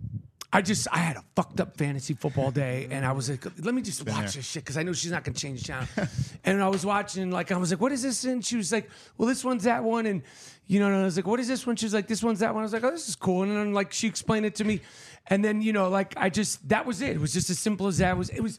[0.54, 3.74] I just I had a fucked up fantasy football day, and I was like, let
[3.74, 4.26] me just watch there.
[4.26, 5.88] this shit because I know she's not gonna change the channel.
[6.44, 8.22] and I was watching, like, I was like, what is this?
[8.22, 10.22] And she was like, well, this one's that one, and
[10.68, 11.74] you know, and I was like, what is this one?
[11.74, 12.62] She was like, this one's that one.
[12.62, 13.42] I was like, oh, this is cool.
[13.42, 14.80] And then like she explained it to me,
[15.28, 17.10] and then you know, like I just that was it.
[17.10, 18.12] It was just as simple as that.
[18.12, 18.58] It was it was.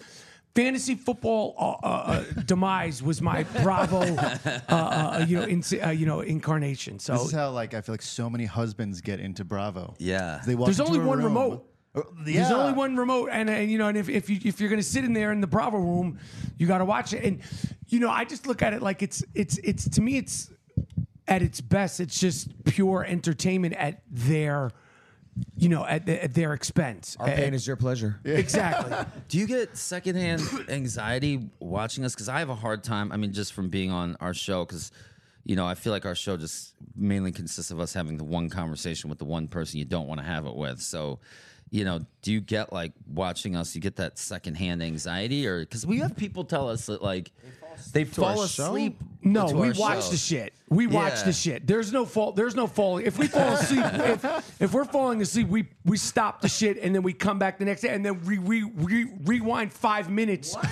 [0.56, 5.90] Fantasy football uh, uh, uh, demise was my Bravo, uh, uh, you know, in, uh,
[5.90, 6.98] you know, incarnation.
[6.98, 9.96] So This is how like I feel like so many husbands get into Bravo.
[9.98, 10.40] Yeah.
[10.46, 11.70] They walk There's only one room- remote.
[11.94, 14.70] Uh, There's only one remote, and, and you know, and if, if you if you're
[14.70, 16.20] gonna sit in there in the Bravo room,
[16.58, 17.26] you got to watch it.
[17.26, 17.42] And
[17.90, 20.52] you know, I just look at it like it's it's it's to me, it's
[21.28, 24.72] at its best, it's just pure entertainment at their,
[25.58, 27.18] you know, at, at their expense.
[27.20, 28.20] Our pain is your pleasure.
[28.26, 28.96] exactly.
[29.28, 32.14] Do you get secondhand anxiety watching us?
[32.14, 33.12] Because I have a hard time.
[33.12, 34.92] I mean, just from being on our show, because
[35.44, 38.50] you know, I feel like our show just mainly consists of us having the one
[38.50, 40.82] conversation with the one person you don't want to have it with.
[40.82, 41.20] So,
[41.76, 43.76] you know, do you get like watching us?
[43.76, 47.34] You get that secondhand anxiety, or because we have people tell us that like
[47.92, 48.68] they fall our show?
[48.68, 48.98] asleep.
[49.22, 50.12] No, we watch show.
[50.12, 50.54] the shit.
[50.70, 51.24] We watch Yeah.
[51.24, 51.68] the shit.
[51.68, 52.38] There's no fault.
[52.38, 53.06] There's no falling.
[53.06, 56.96] If we fall asleep, if, if we're falling asleep, we we stop the shit and
[56.96, 60.56] then we come back the next day and then we re, re, rewind five minutes.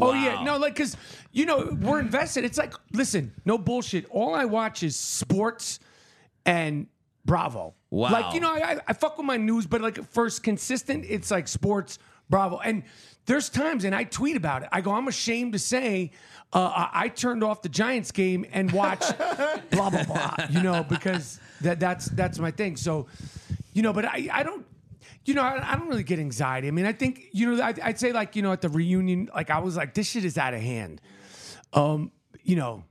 [0.00, 0.96] Oh yeah, no, like because
[1.32, 2.44] you know we're invested.
[2.46, 4.06] It's like listen, no bullshit.
[4.10, 5.80] All I watch is sports
[6.46, 6.86] and
[7.26, 7.74] Bravo.
[7.90, 8.10] Wow.
[8.10, 11.46] Like you know, I, I- fuck with my news, but like first consistent, it's like
[11.48, 12.82] sports, Bravo, and
[13.26, 14.68] there's times, and I tweet about it.
[14.72, 16.12] I go, I'm ashamed to say,
[16.52, 19.16] uh, I, turned off the Giants game and watched
[19.70, 20.34] blah blah blah.
[20.50, 22.76] You know, because that that's that's my thing.
[22.76, 23.06] So,
[23.72, 24.64] you know, but I I don't.
[25.24, 26.68] You know, I, I don't really get anxiety.
[26.68, 29.28] I mean, I think you know, I, I'd say like you know, at the reunion,
[29.34, 31.00] like I was like, this shit is out of hand.
[31.72, 32.84] Um, you know,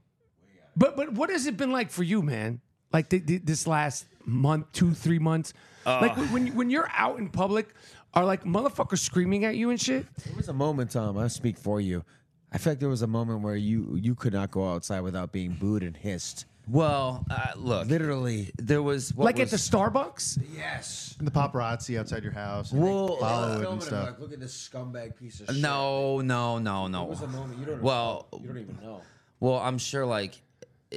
[0.75, 2.59] but but what has it been like for you, man?
[2.91, 5.53] Like th- th- this last month, two, three months.
[5.85, 7.73] like when when you're out in public,
[8.13, 10.05] are like motherfuckers screaming at you and shit?
[10.25, 11.17] There was a moment, Tom.
[11.17, 12.03] I speak for you.
[12.51, 15.31] I feel like there was a moment where you you could not go outside without
[15.31, 16.45] being booed and hissed.
[16.67, 18.49] Well, uh, look, Literally.
[18.57, 20.41] there was what like was, at the Starbucks?
[20.55, 21.15] Yes.
[21.19, 22.71] And the paparazzi outside your house.
[22.71, 24.15] And Well, they follow it and stuff.
[24.19, 27.01] look at this scumbag piece of no, no, no, no.
[27.01, 27.81] There was a moment you don't.
[27.83, 29.01] Well, you don't even know.
[29.39, 30.41] well, I'm sure like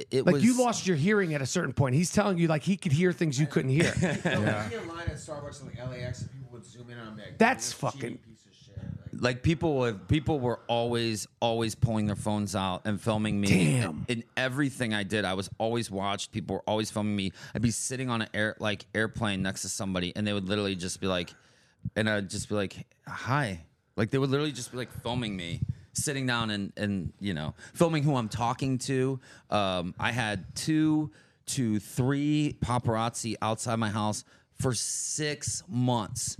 [0.01, 0.43] it, it Like was.
[0.43, 1.95] you lost your hearing at a certain point.
[1.95, 3.93] He's telling you like he could hear things you couldn't hear.
[4.25, 4.69] Yeah.
[4.71, 7.23] in line at Starbucks in like LAX, and people would zoom in on me.
[7.23, 8.75] Like, That's "This fucking- piece of shit."
[9.13, 13.47] Like, like people would people were always always pulling their phones out and filming me
[13.47, 14.05] Damn.
[14.07, 17.71] in everything i did i was always watched people were always filming me i'd be
[17.71, 21.07] sitting on an air like airplane next to somebody and they would literally just be
[21.07, 21.33] like
[21.97, 23.59] and i'd just be like hi
[23.97, 25.59] like they would literally just be like filming me
[25.93, 31.11] sitting down and and you know filming who i'm talking to um i had two
[31.45, 34.23] to three paparazzi outside my house
[34.59, 36.37] for six months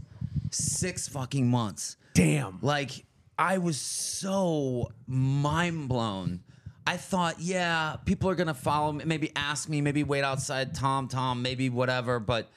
[0.51, 2.59] six fucking months Damn.
[2.62, 3.05] like
[3.39, 6.41] I was so mind blown.
[6.85, 11.07] I thought, yeah, people are gonna follow me, maybe ask me, maybe wait outside Tom
[11.07, 12.49] Tom, maybe whatever, but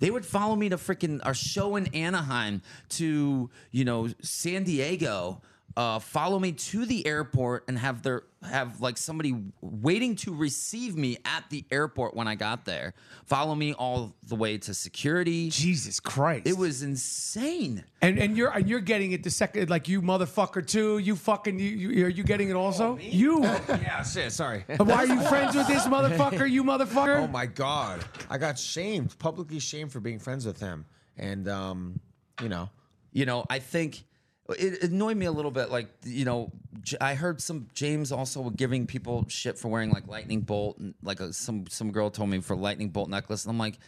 [0.00, 5.40] they would follow me to freaking our show in Anaheim to, you know, San Diego,
[5.76, 10.96] uh, follow me to the airport and have their have like somebody waiting to receive
[10.96, 12.94] me at the airport when I got there.
[13.24, 15.48] Follow me all the way to security.
[15.50, 16.46] Jesus Christ.
[16.46, 17.82] It was insane.
[18.02, 20.98] And and you're and you're getting it the second like you motherfucker too.
[20.98, 22.96] You fucking you, you are you getting it also?
[22.98, 23.42] you.
[23.42, 24.30] Yeah, shit.
[24.32, 24.64] Sorry.
[24.76, 26.48] Why are you friends with this motherfucker?
[26.48, 27.20] You motherfucker.
[27.20, 30.84] Oh my god, I got shamed, publicly shamed for being friends with him,
[31.16, 32.00] and um,
[32.40, 32.70] you know,
[33.12, 34.04] you know, I think
[34.50, 35.70] it, it annoyed me a little bit.
[35.70, 36.52] Like, you know,
[37.00, 41.20] I heard some James also giving people shit for wearing like lightning bolt, and like
[41.20, 43.78] a, some some girl told me for lightning bolt necklace, and I'm like,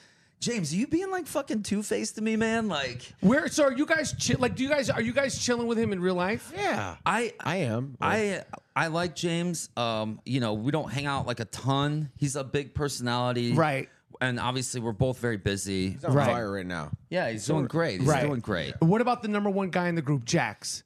[0.40, 2.68] James, are you being like fucking two faced to me, man?
[2.68, 5.66] Like, Where so are you guys chill like do you guys are you guys chilling
[5.66, 6.52] with him in real life?
[6.56, 7.96] yeah, I I am.
[8.00, 8.42] I
[8.74, 9.70] I like James.
[9.76, 12.10] Um, you know, we don't hang out like a ton.
[12.16, 13.88] He's a big personality, Right.
[14.20, 15.90] And obviously, we're both very busy.
[15.90, 16.26] He's on Right.
[16.26, 16.90] fire right now.
[17.11, 18.00] Yeah, he's doing great.
[18.00, 18.26] He's Right.
[18.26, 18.74] doing great.
[18.81, 20.83] What about the number one guy in the group, Jax?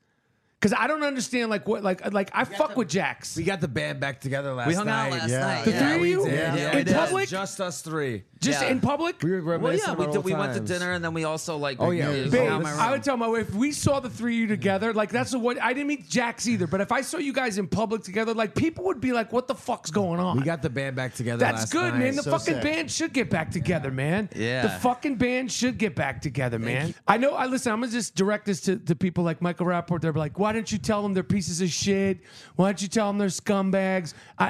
[0.61, 3.37] Because I don't understand like what like like I fuck with Jax.
[3.37, 4.69] We got the band back together last night.
[4.69, 5.07] We hung night.
[5.07, 5.41] out last Yeah.
[5.41, 5.65] night.
[5.65, 5.79] The yeah.
[5.79, 6.25] three of we you?
[6.25, 6.35] did.
[6.35, 6.95] Yeah, Yeah, we in did.
[6.97, 7.29] public?
[7.29, 8.25] Just us three.
[8.41, 8.69] Just Yeah.
[8.71, 9.23] in public?
[9.23, 10.71] We were Well, reminiscing yeah, we, about did, old we went to times.
[10.71, 11.77] dinner and then we also like.
[11.79, 12.09] Oh, yeah.
[12.11, 14.09] we- we Babe, hung out my I would tell my wife if we saw the
[14.09, 16.91] three of you together, like that's the what I didn't meet Jax either, but if
[16.91, 19.91] I saw you guys in public together, like people would be like, "What the fuck's
[19.91, 21.39] going on?" We got the band back together.
[21.39, 21.99] That's last good, night.
[21.99, 22.17] man.
[22.17, 22.63] The So fucking sick.
[22.63, 24.31] band should get back together, man.
[24.35, 24.63] Yeah.
[24.63, 26.95] The fucking band should get back together, man.
[27.07, 27.35] I know.
[27.35, 27.73] I listen.
[27.73, 30.01] I'm gonna just direct this to, to people like Michael Rapaport.
[30.01, 32.21] They're like, why don't you tell them they're pieces of shit?
[32.57, 34.15] Why don't you tell them they're scumbags?
[34.39, 34.49] I, I,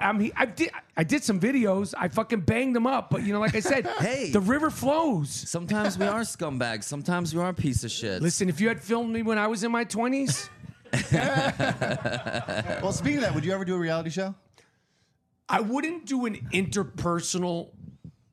[0.00, 1.92] I, I'm, I did, I did some videos.
[1.98, 4.30] I fucking banged them up, but you know, like I said, Hey.
[4.30, 5.28] the river flows.
[5.30, 6.84] Sometimes we are scumbags.
[6.84, 8.22] Sometimes we are a piece of shit.
[8.22, 10.48] Listen, if you had filmed me when I was in my 20s,
[12.82, 14.34] Well, speaking of that, would you ever do a reality show?
[15.48, 17.70] I wouldn't do an interpersonal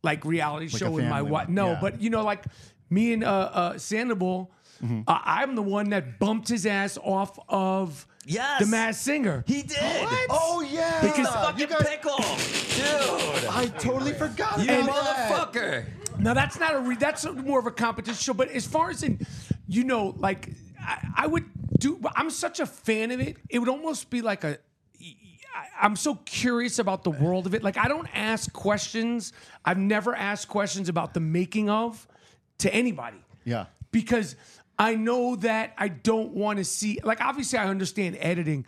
[0.04, 1.47] like reality Like show a with my family wife.
[1.47, 1.78] one, No, yeah.
[1.82, 2.45] but you know, like
[2.89, 4.52] me and uh, uh, Sandoval,
[4.84, 5.02] Mm-hmm.
[5.08, 8.62] uh, I'm the one that bumped his ass off of Yes.
[8.62, 9.43] the Masked Singer.
[9.47, 9.77] he did.
[10.29, 13.49] Oh yeah, Because you fucking guys- pickle, dude.
[13.49, 15.31] I totally forgot You about that.
[15.53, 15.86] motherfucker.
[16.19, 18.33] Now that's not a re- that's more of a competition show.
[18.33, 19.25] But as far as in,
[19.67, 21.45] you know, like I, I would
[21.79, 21.99] do.
[22.15, 23.38] I'm such a fan of it.
[23.49, 24.57] It would almost be like a.
[24.99, 27.63] I- I'm so curious about the world of it.
[27.63, 29.33] Like I don't ask questions.
[29.65, 32.07] I've never asked questions about the making of
[32.59, 33.17] to anybody.
[33.43, 33.65] Yeah.
[33.91, 34.36] Because
[34.83, 36.99] I know that I don't want to see.
[37.03, 38.65] Like obviously I understand editing,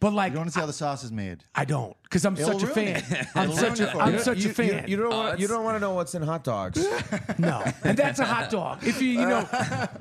[0.00, 1.42] but like You don't want to see how the sauce is made.
[1.54, 2.96] I don't because I'm It'll such a fan.
[2.96, 3.26] it.
[3.34, 4.18] I'm It'll such ruin a it for I'm you.
[4.20, 4.84] such you, a fan.
[4.88, 5.40] You, you don't Oh, want.
[5.40, 6.86] You don't want to know what's in hot dogs.
[7.38, 8.84] No, and that's a hot dog.
[8.86, 9.46] If you, you know,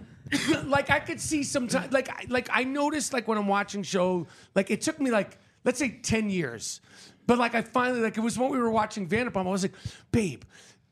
[0.65, 4.69] like I could see sometimes, like like I noticed, like when I'm watching show, like
[4.71, 6.82] it took me like let's say ten years,
[7.28, 9.47] but like I finally like it was when we were watching Vanderpump.
[9.47, 9.73] I was like,
[10.12, 10.43] babe,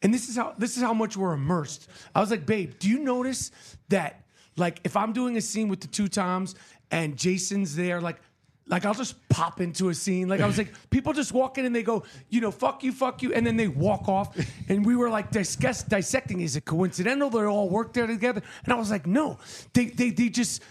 [0.02, 1.90] and this is how this is how much we're immersed.
[2.16, 3.52] I was like, babe, do you notice
[3.90, 4.23] that
[4.58, 6.56] like if I'm doing a scene with the two Toms
[6.92, 8.20] and Jason's there, like.
[8.66, 10.30] Like I'll just pop into a scene.
[10.30, 12.94] Like I was like, people just walk in and they go, you know, fuck you,
[12.94, 14.38] fuck you, and then they walk off.
[14.70, 16.40] And we were like discuss, dissecting.
[16.40, 18.42] Is it coincidental they all work there together?
[18.64, 19.38] And I was like, no,
[19.74, 20.64] they they they just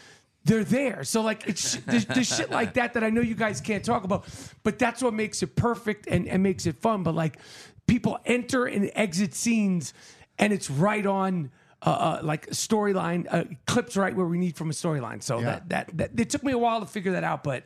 [0.45, 1.05] they're there.
[1.05, 4.05] So like it's there's, there's shit like that that I know you guys can't talk
[4.05, 4.25] about,
[4.63, 7.03] but that's what makes it perfect and and makes it fun.
[7.03, 7.39] But like
[7.87, 9.95] people enter and exit scenes,
[10.39, 11.51] and it's right on.
[11.85, 15.21] Uh, uh, like storyline uh, clips right where we need from a storyline.
[15.21, 15.45] So Yeah.
[15.47, 17.65] that, that that it took me a while to figure that out, but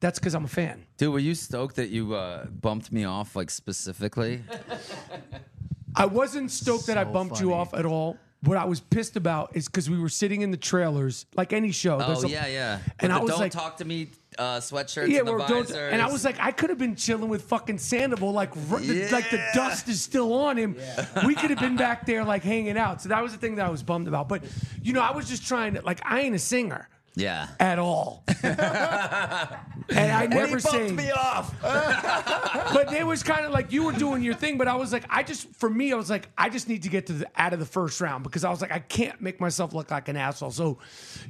[0.00, 0.84] that's because I'm a fan.
[0.96, 4.42] Dude, were you stoked that you uh, bumped me off like specifically?
[5.94, 8.16] I wasn't stoked that I So bumped you off at all.
[8.42, 11.70] What I was pissed about is because we were sitting in the trailers, like any
[11.70, 12.00] show.
[12.02, 12.78] Oh a- yeah, yeah.
[12.98, 16.02] And I was don't like, talk to me uh, sweatshirts yeah, and the don't, and
[16.02, 19.30] I was like, I could have been chilling with fucking Sandoval, like, r- the, like
[19.30, 20.76] the dust is still on him.
[21.24, 23.02] We could have been back there, like, hanging out.
[23.02, 24.28] So that was the thing that I was bummed about.
[24.28, 24.42] But
[24.82, 26.88] you know, I was just trying to, like, I ain't a singer.
[27.14, 27.48] Yeah.
[27.60, 28.24] at all.
[28.42, 30.98] and I never sang.
[31.12, 31.54] off.
[31.62, 35.04] but it was kind of like you were doing your thing, but I was like,
[35.10, 37.52] I just for me, I was like, I just need to get to the out
[37.52, 40.16] of the first round because I was like, I can't make myself look like an
[40.16, 40.50] asshole.
[40.52, 40.78] So,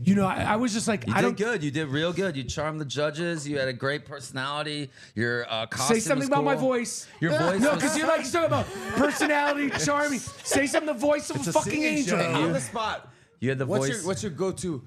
[0.05, 1.65] you know, I, I was just like, You I did don't good.
[1.65, 2.37] You did real good.
[2.37, 3.49] You charmed the judges.
[3.49, 4.91] You had a great personality.
[5.15, 6.69] Your uh, costume say something was about my cool.
[6.69, 7.09] voice.
[7.21, 8.67] Your voice No, because you're like you're talking about
[8.97, 10.21] personality, charming.
[10.21, 12.19] Say something the voice of It's a a fucking angel.
[12.19, 12.35] show.
[12.35, 13.09] On the spot.
[13.41, 13.97] You had the What's voice.
[13.97, 14.87] your What's your go to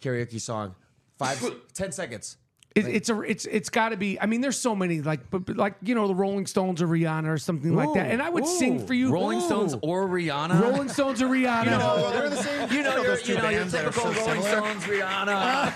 [0.00, 0.74] karaoke song?
[1.18, 1.42] Five,
[1.74, 2.36] ten seconds.
[2.74, 4.20] It, it's a it's it's got to be.
[4.20, 6.86] I mean, there's so many like but, but like you know the Rolling Stones or
[6.86, 9.10] Rihanna or something like that, and I would sing for you.
[9.10, 10.60] Rolling Stones or Rihanna?
[10.60, 11.80] Rolling Stones or Rihanna.
[11.82, 12.70] Oh, they're the same.
[12.70, 14.70] You know, those your, two you know your bands that are typical so Rolling similar.
[14.70, 15.72] Stones, Rihanna,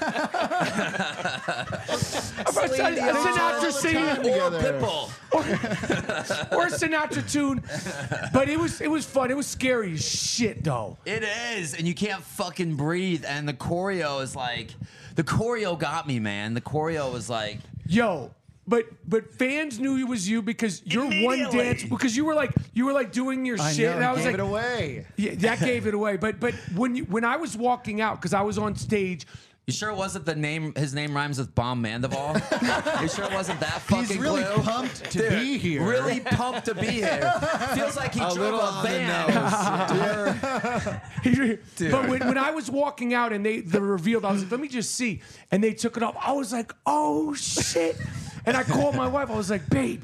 [2.37, 4.51] Sinatra, Sinatra singing or.
[4.51, 5.11] Pitbull.
[5.33, 7.63] or a Sinatra tune,
[8.33, 9.31] but it was it was fun.
[9.31, 10.99] It was scary as shit though.
[11.07, 11.25] It
[11.57, 13.25] is, and you can't fucking breathe.
[13.27, 14.75] And the choreo is like,
[15.15, 16.55] the choreo got me, man.
[16.55, 18.31] The choreo was like, Yo,
[18.67, 22.53] but but fans knew it was you because your one dance because you were like
[22.75, 25.07] you were like doing your I shit, know, and I was gave like, it away.
[25.17, 26.17] yeah, that gave it away.
[26.17, 29.27] But but when you when I was walking out because I was on stage.
[29.67, 30.75] You sure it wasn't the name?
[30.75, 32.35] His name rhymes with Bomb Mandival.
[33.03, 34.63] you sure it wasn't that fucking He's really clue?
[34.65, 35.85] pumped to Dude, be here.
[35.85, 37.33] Really pumped to be here.
[37.75, 41.01] Feels like he A drove little a on the van.
[41.93, 44.59] But when, when I was walking out and they the revealed, I was like, let
[44.61, 45.21] me just see.
[45.51, 46.17] And they took it off.
[46.21, 47.97] I was like, oh shit.
[48.45, 49.31] And I called my wife.
[49.31, 50.03] I was like, babe,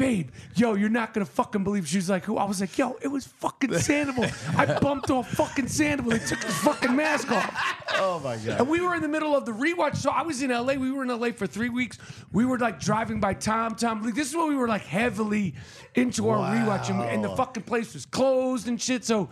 [0.00, 1.86] babe, yo, you're not gonna fucking believe.
[1.86, 2.38] She was like, who?
[2.38, 4.26] I was like, yo, it was fucking Sandoval.
[4.56, 6.12] I bumped off fucking Sandoval.
[6.12, 7.76] They took his fucking mask off.
[7.96, 8.60] Oh my god.
[8.60, 9.96] And we were in the middle of the rewatch.
[9.96, 10.74] So I was in LA.
[10.74, 11.98] We were in LA for three weeks.
[12.32, 14.02] We were like driving by Tom Tom.
[14.02, 15.54] Like, this is when we were like heavily
[15.94, 19.04] into our rewatch, and, and the fucking place was closed and shit.
[19.04, 19.28] So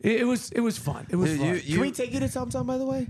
[0.00, 1.06] it, it was it was fun.
[1.10, 1.48] It was Dude, fun.
[1.48, 3.06] you- you- Can we take you to Tom Tom, by the way?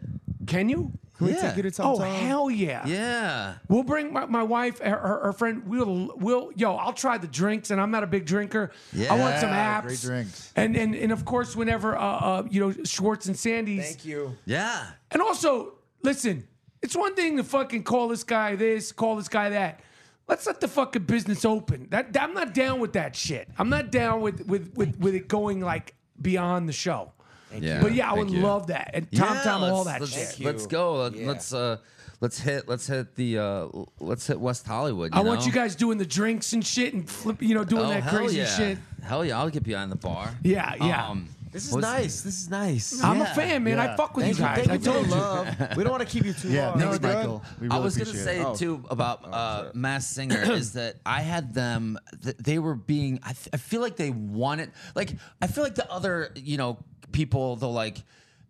[0.46, 0.92] Can you?
[1.18, 2.07] Can we take you to Tom Oh Tom?
[2.07, 2.87] hell yeah!
[2.87, 3.54] Yeah.
[3.68, 5.64] We'll bring my, my wife, her, her, her friend.
[5.66, 6.76] We'll we'll yo.
[6.76, 8.70] I'll try the drinks, and I'm not a big drinker.
[8.92, 9.12] Yeah.
[9.12, 9.83] I want some apps.
[9.83, 10.52] great drinks.
[10.54, 13.85] And and and of course, whenever uh, uh you know Schwartz and Sandy's.
[13.85, 14.37] Thank you.
[14.46, 14.87] Yeah.
[15.11, 16.46] And also, listen,
[16.83, 19.81] it's one thing to fucking call this guy this, call this guy that.
[20.28, 21.88] Let's let the fucking business open.
[21.90, 23.48] That I'm not down with that shit.
[23.59, 27.12] I'm not down with with with, with it going like beyond the show.
[27.56, 27.80] Yeah.
[27.82, 28.40] But yeah, I would you.
[28.40, 28.90] love that.
[28.94, 30.44] And Tom Yeah, Tom, all that let's, shit.
[30.44, 30.96] Let's go.
[31.02, 31.26] Let, Yeah.
[31.28, 31.78] Let's uh,
[32.20, 32.68] let's hit.
[32.68, 33.38] Let's hit the.
[33.38, 33.68] Uh,
[34.00, 35.11] let's hit West Hollywood.
[35.14, 37.84] I you want you guys doing the drinks and shit and flip, you know, doing
[37.87, 38.46] Oh that crazy yeah!
[38.56, 38.78] shit.
[39.02, 39.38] Hell yeah!
[39.38, 40.30] I'll get behind the bar.
[40.42, 41.08] Yeah, yeah.
[41.08, 42.20] Um, This is nice.
[42.20, 43.02] This is nice.
[43.02, 43.78] I'm a fan, man.
[43.78, 44.48] I fuck with Thank you you.
[44.50, 44.58] guys.
[44.66, 45.12] Thank I you for told you.
[45.12, 45.46] love.
[45.78, 46.78] We don't want to keep you too Yeah, long.
[46.80, 47.14] thanks, bud.
[47.14, 47.44] Michael.
[47.58, 48.44] We really I was gonna say it.
[48.44, 48.54] Oh.
[48.54, 51.98] too about uh, Masked Singer is that I had them.
[52.22, 53.18] Th- they were being.
[53.22, 54.72] I, th- I feel like they wanted.
[54.94, 56.78] Like I feel like the other you know
[57.12, 57.98] people they'll like.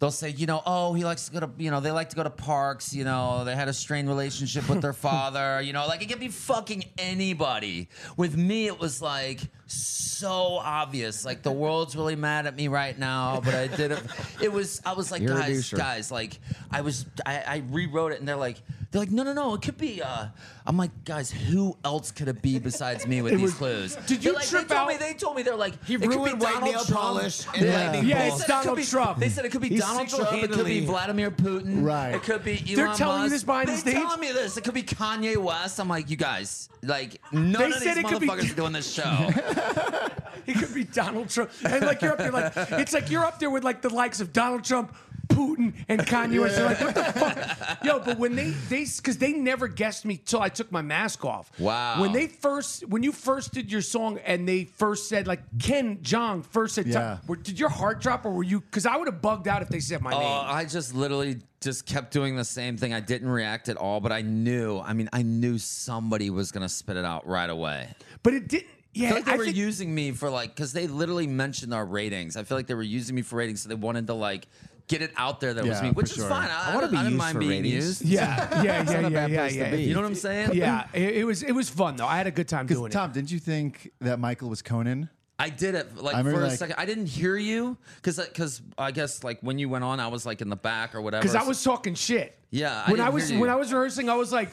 [0.01, 2.17] They'll say, you know, oh, he likes to go to, you know, they like to
[2.17, 5.89] go to parks, you know, they had a strained relationship with their father, you know,
[5.89, 7.89] like it could be fucking anybody.
[8.17, 9.41] With me, it was like
[9.73, 11.25] so obvious.
[11.25, 14.03] Like the world's really mad at me right now, but I did it.
[14.43, 15.77] It was, I was like, You're a guys, doucher.
[15.77, 16.39] guys, like
[16.71, 18.57] I was, I, I rewrote it and they're like,
[18.91, 20.29] they're like, no, no, no, it could be, uh,
[20.67, 23.97] I'm like, guys, who else could it be besides me with It these was- clues?
[24.07, 25.95] Did you They're like, trip they told out- Me, they told me, they're like, He
[25.95, 27.01] it could be ruined white Donald nail Trump.
[27.03, 27.75] polish and Yeah.
[27.91, 29.19] lightning Yeah, They it's said it could Donald be- Trump.
[29.19, 30.23] They said it could be He's Donald Trump.
[30.33, 30.41] It could be
[30.81, 31.85] single-handedly- Vladimir Putin.
[31.85, 32.15] Right.
[32.15, 33.33] It could be Elon They're telling you Musk.
[33.35, 33.95] this behind the They're stage?
[33.95, 34.57] telling me this.
[34.57, 35.79] It could be Kanye West.
[35.81, 38.57] I'm like, you guys, like, none They of said these it could be- motherfuckers are
[38.57, 39.03] doing this show.
[40.47, 41.51] It could be Donald Trump.
[41.63, 44.21] And like you're up there, like it's like you're up there with like the likes
[44.23, 44.97] of Donald Trump,
[45.29, 46.57] Putin, and Kanye West.
[46.57, 47.85] They're like, what the fuck?
[47.85, 51.23] Yo, but when they they because they never guessed me till I took my mask
[51.27, 51.51] off.
[51.59, 52.01] Wow.
[52.01, 55.99] When they first when you first did your song and they first said like Ken
[55.99, 57.19] Jeong first said, Yeah.
[57.27, 58.61] were, did your heart drop or were you?
[58.61, 60.45] Because I would have bugged out if they said my Oh, name.
[60.47, 62.95] I just literally just kept doing the same thing.
[62.95, 64.79] I didn't react at all, but I knew.
[64.79, 67.91] I mean, I knew somebody was gonna spit it out right away.
[68.23, 68.69] But it didn't.
[68.97, 71.27] I Yeah, feel like they I were think- using me for like because they literally
[71.27, 72.37] mentioned our ratings.
[72.37, 74.47] I feel like they were using me for ratings, so they wanted to like
[74.89, 76.29] get it out there that it was me, which is sure.
[76.29, 76.49] fine.
[76.51, 77.75] I, I wanna be I didn't used mind for being ratings.
[77.75, 78.03] used.
[78.03, 79.75] Yeah, yeah, yeah, not a yeah, yeah, yeah.
[79.75, 80.55] You know what I'm saying?
[80.55, 82.07] Yeah, it, it was it was fun though.
[82.07, 82.93] I had a good time doing it.
[82.93, 85.11] Tom, didn't you think that Michael was Conan?
[85.41, 86.77] I did it like I for remember, a second.
[86.79, 90.09] I didn't hear you because because uh, I guess like when you went on, I
[90.09, 91.23] was like in the back or whatever.
[91.23, 92.37] Because I was talking shit.
[92.51, 93.41] Yeah, I When I, didn't was hear you.
[93.43, 94.49] when I was rehearsing, I was like,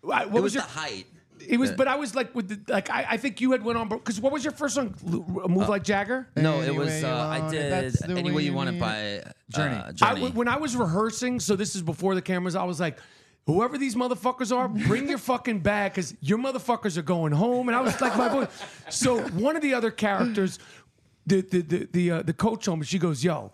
[0.00, 0.62] what It was, was your?
[0.64, 1.06] the height.
[1.46, 1.76] It was, Yeah.
[1.76, 4.20] but I was like with the like I, I think you had went on because
[4.20, 4.94] what was your first song?
[5.06, 6.28] L- Move like Jagger.
[6.36, 7.00] No, it Any was.
[7.02, 8.72] you Uh, I want it, did that's the any way way you you want it
[8.72, 9.26] need by it.
[9.26, 9.76] uh, Journey.
[9.76, 10.30] I, Journey.
[10.30, 12.54] when I was rehearsing, so this is before the cameras.
[12.56, 12.98] I was like,
[13.46, 17.68] whoever these motherfuckers are, bring your fucking bag because your motherfuckers are going home.
[17.68, 18.46] And I was like, my boy.
[18.88, 20.58] So one of the other characters,
[21.26, 23.52] the the the the, uh, the coach home, she goes, yo.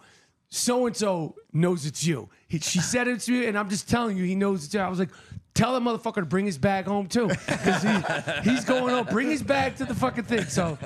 [0.49, 2.29] so and so knows it's you.
[2.47, 4.81] He, she said it to me, and I'm just telling you, he knows it's you.
[4.81, 5.11] I was like,
[5.55, 9.07] tell that motherfucker to bring his bag home too, because he, he's going home.
[9.07, 10.45] Bring his bag to the fucking thing.
[10.45, 10.79] So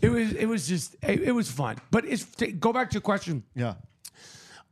[0.00, 1.76] it was it was just it, it was fun.
[1.90, 3.42] But it's to go back to your question.
[3.54, 3.74] Yeah.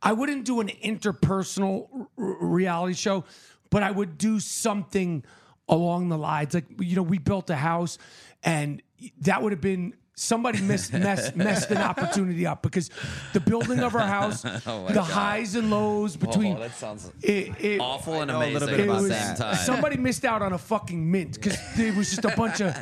[0.03, 3.25] I wouldn't do an interpersonal r- r- reality show,
[3.71, 5.25] but I would do something
[5.69, 7.99] along the lines like you know we built a house,
[8.43, 8.83] and
[9.21, 12.91] that would have been somebody missed mess, messed an opportunity up because
[13.33, 17.53] the building of our house, oh the highs and lows between Oh, that sounds it,
[17.61, 19.55] it, awful and know a little bit about the was- same time.
[19.57, 22.77] Somebody missed out on a fucking mint because it was just a bunch of.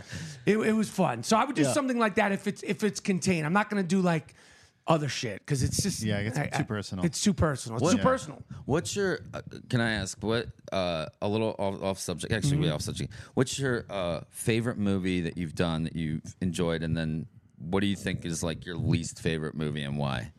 [0.47, 1.73] It, it was fun, so I would do Yeah.
[1.73, 3.45] something like that if it's if it's contained.
[3.47, 4.35] I'm not going to do like
[4.89, 7.05] other shit because it's just Yeah, it's I- too personal.
[7.05, 7.77] It's too personal.
[7.77, 8.03] It's What- too Yeah.
[8.03, 8.43] personal.
[8.65, 9.21] What's your?
[9.35, 10.49] Uh, can I ask what?
[10.73, 12.33] Uh, a little off, off subject.
[12.33, 12.63] Actually, Mm-hmm.
[12.63, 13.13] way off subject.
[13.35, 17.27] What's your uh, favorite movie that you've done that you've enjoyed, and then
[17.59, 20.33] what do you think is like your least favorite movie and why?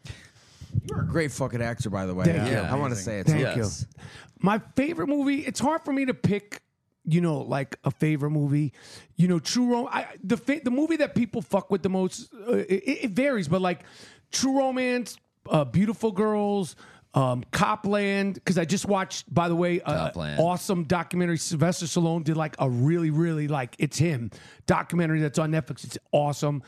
[0.89, 2.25] You're a great fucking actor, by the way.
[2.25, 2.57] Thank you.
[2.57, 3.03] I want to Amazing.
[3.03, 3.27] say it.
[3.27, 3.41] Thank.
[3.57, 3.85] Yes.
[3.97, 4.03] you.
[4.41, 5.39] My favorite movie.
[5.45, 6.61] It's hard for me to pick.
[7.05, 8.71] You know, like a favorite movie.
[9.15, 9.89] You know, True Romance.
[9.95, 12.31] I, the fa- the movie that people fuck with the most.
[12.33, 13.79] Uh, it, it varies, but like
[14.31, 15.17] True Romance,
[15.49, 16.75] uh, Beautiful Girls.
[17.15, 20.39] Um, Copland, because I just watched, by the way, uh, Copland.
[20.39, 21.39] awesome documentary.
[21.39, 24.29] Sylvester Stallone did like a really, really like it's him
[24.67, 25.83] documentary that's on Netflix.
[25.85, 26.61] It's awesome.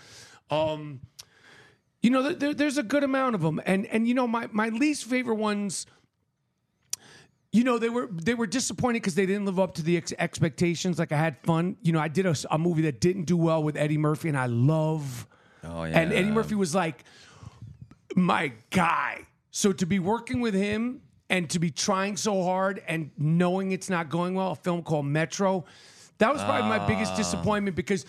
[0.50, 1.02] Um,
[2.02, 4.48] you know, there- there, there's a good amount of them, and and you know, my
[4.52, 5.86] my least favorite ones.
[7.54, 10.14] You know, they were they were disappointed because they didn't live up to the ex-
[10.18, 10.98] expectations.
[10.98, 11.76] Like I had fun.
[11.84, 14.46] You know, I did a movie that didn't do well with Eddie Murphy, and I
[14.48, 15.28] love.
[15.64, 16.00] Oh yeah.
[16.00, 17.04] And Eddie Murphy was like
[18.16, 19.26] my guy.
[19.52, 23.90] So to be working with him and to be trying so hard and knowing it's
[23.90, 25.66] not going well, a film called Metro,
[26.18, 26.88] that was probably my Ah.
[26.88, 28.06] biggest disappointment because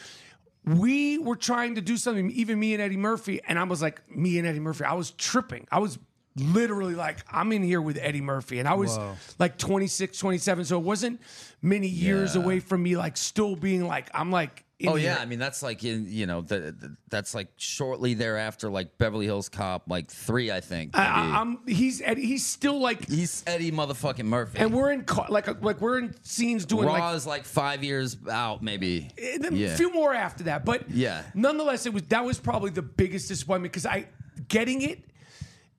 [0.65, 4.01] we were trying to do something, even me and Eddie Murphy, and I was like,
[4.15, 5.67] me and Eddie Murphy, I was tripping.
[5.73, 5.99] I was
[6.37, 8.59] literally like, I'm in here with Eddie Murphy.
[8.61, 8.99] And I was
[9.39, 10.65] like 26, 27.
[10.65, 11.21] So it wasn't
[11.61, 12.43] many years Yeah.
[12.43, 15.85] away from me, like still being like, I'm like, Oh yeah, I mean that's like
[15.85, 20.51] in you know the, the- that's like shortly thereafter, like Beverly Hills Cop, like three,
[20.51, 20.97] I think.
[20.97, 21.33] I, maybe.
[21.33, 24.59] I, I'm, he's, Eddie, he's still like, He's Eddie motherfucking Murphy.
[24.59, 28.17] and we're in like like we're in scenes doing Raw like is like five years
[28.31, 29.09] out, maybe.
[29.19, 29.77] Eh, a yeah.
[29.77, 31.23] few more after that, but Yeah.
[31.35, 34.07] nonetheless, it was that was probably the biggest disappointment because I
[34.49, 35.01] getting it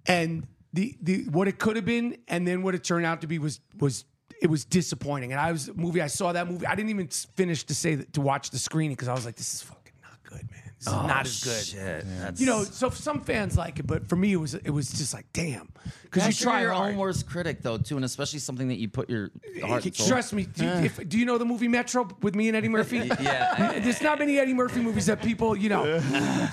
[0.06, 3.28] and the the what it could have been and then what it turned out to
[3.28, 4.06] be was was
[4.42, 5.32] it was disappointing.
[5.32, 7.96] And I was a movie I saw that movie I didn't even finish to say
[7.96, 10.64] that, to watch the screening because I was like this is fucking not good, man.
[10.78, 11.66] This is oh, not as good.
[11.66, 14.70] Shit, that's- You know, so some fans like it, but for me, it was it
[14.70, 15.70] was just like, damn,
[16.04, 16.92] because you try your hard.
[16.92, 19.96] own worst critic though, too, and especially something that you put your eh, heart and.
[19.96, 20.44] Trust me.
[20.44, 23.10] Do you, if, do you know the movie Metro with me and Eddie Murphy?
[23.24, 23.80] Yeah.
[23.84, 26.02] There's not many Eddie Murphy movies that people, you know.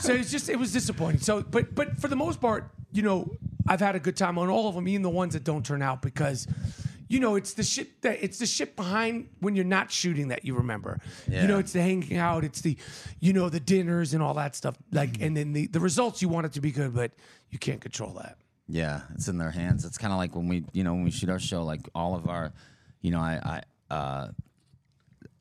[0.01, 1.21] So it's just it was disappointing.
[1.21, 3.33] So, but but for the most part, you know,
[3.67, 5.83] I've had a good time on all of them, even the ones that don't turn
[5.83, 6.47] out because.
[7.11, 10.45] You know, it's the shit that it's the shit behind when you're not shooting that
[10.45, 11.01] you remember.
[11.27, 12.77] You know, it's the hanging out, it's the,
[13.19, 14.77] you know, the dinners and all that stuff.
[14.93, 17.11] Like, and then the the results you want it to be good, but
[17.51, 18.37] you can't control that.
[18.69, 19.85] Yeah, it's in their hands.
[19.85, 22.15] It's kind of like when we, you know, when we shoot our show, like all
[22.15, 22.53] of our,
[23.01, 24.29] you know, I, I, uh,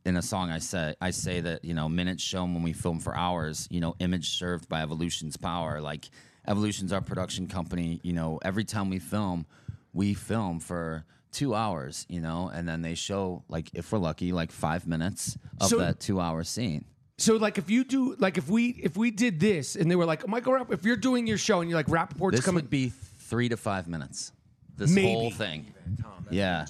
[0.05, 2.99] in a song, I say, I say that you know, minutes shown when we film
[2.99, 5.81] for hours, you know, image served by Evolution's power.
[5.81, 6.09] Like
[6.47, 7.99] Evolution's our production company.
[8.01, 9.45] You know, every time we film,
[9.93, 12.05] we film for two hours.
[12.09, 15.77] You know, and then they show like, if we're lucky, like five minutes of So-
[15.79, 16.85] that two-hour scene.
[17.17, 20.05] So like if you do like if we if we did this and they were
[20.05, 22.69] like Michael Rapp if you're doing your show and you're like Rapaport's This coming would
[22.69, 24.31] be three to five minutes.
[24.77, 25.07] This Maybe.
[25.11, 25.73] whole thing.
[26.31, 26.65] yeah.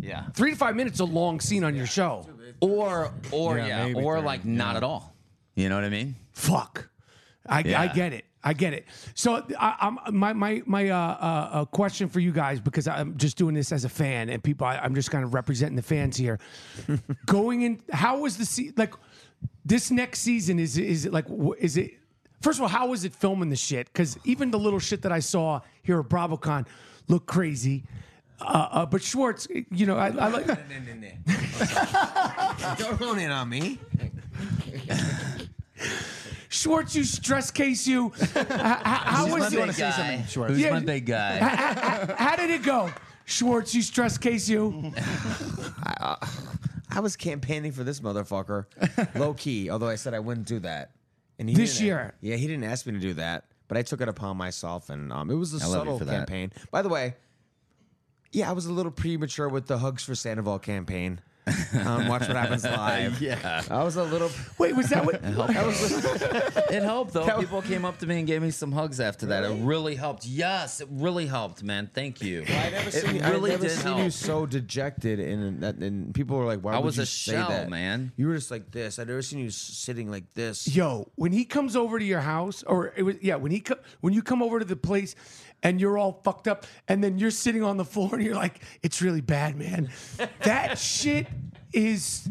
[0.00, 0.24] Yeah.
[0.30, 2.26] three to five minutes a long scene on your show.
[2.60, 5.14] Or or Yeah, yeah, maybe or 30, like not at all.
[5.54, 6.16] You know what I mean?
[6.32, 6.88] Fuck.
[7.46, 7.92] I, I Yeah.
[7.92, 8.24] get it.
[8.42, 8.86] I get it.
[9.14, 13.16] So I, I'm my my my uh, uh, uh, question for you guys because I'm
[13.18, 14.66] just doing this as a fan and people.
[14.66, 16.38] I, I'm just kind of representing the fans here.
[17.26, 18.94] Going in, how was the se- like
[19.64, 20.58] this next season?
[20.58, 21.26] Is it- is it like
[21.58, 21.92] is it?
[22.40, 23.86] First of all, how was it filming the shit?
[23.92, 26.66] Because even the little shit that I saw here at BravoCon
[27.08, 27.84] looked crazy.
[28.40, 30.46] Uh, uh, but Schwartz, you know, I, I like.
[32.78, 33.78] Don't run in on me.
[36.60, 38.12] Schwartz, you stress case you.
[38.20, 39.66] H- h- how Who's was my it?
[39.68, 40.22] big guy?
[40.28, 40.46] Sure.
[40.48, 40.70] Who's Yeah.
[40.72, 41.38] my big guy?
[42.18, 42.90] How did it go?
[43.24, 44.92] Schwartz, you stress case you.
[46.92, 48.66] I was campaigning for this motherfucker,
[49.14, 49.70] low key.
[49.70, 50.90] Although I said I wouldn't do that.
[51.38, 52.14] And he This didn't- year?
[52.20, 55.10] yeah, he didn't ask me to do that, but I took it upon myself, and
[55.12, 56.12] um, it was a I love you subtle for that.
[56.28, 56.52] campaign.
[56.70, 57.14] By the way,
[58.32, 61.20] yeah, I was a little premature with the Hugs for Sandoval campaign.
[61.74, 63.20] On Watch What Happens Live.
[63.30, 63.62] Yeah.
[63.70, 64.30] I was a little.
[64.58, 65.20] Wait, was that what?
[66.70, 67.38] It helped though.
[67.38, 69.44] People came up to me and gave me some hugs after that.
[69.44, 70.24] It really helped.
[70.26, 71.90] Yes, it really helped, man.
[71.92, 72.42] Thank you.
[72.46, 73.98] I never it seen, really I never did seen help.
[74.04, 77.06] you so dejected, and that, and people were like, "Why I would was you a
[77.06, 78.12] say shell, that, man.
[78.16, 78.98] You were just like this.
[78.98, 80.68] I never seen you s- sitting like this.
[80.74, 83.78] Yo, when he comes over to your house, or it was yeah, when he co-
[84.00, 85.14] when you come over to the place,
[85.62, 88.60] and you're all fucked up, and then you're sitting on the floor, and you're like,
[88.82, 89.90] it's really bad, man.
[90.42, 91.26] That shit
[91.72, 92.28] is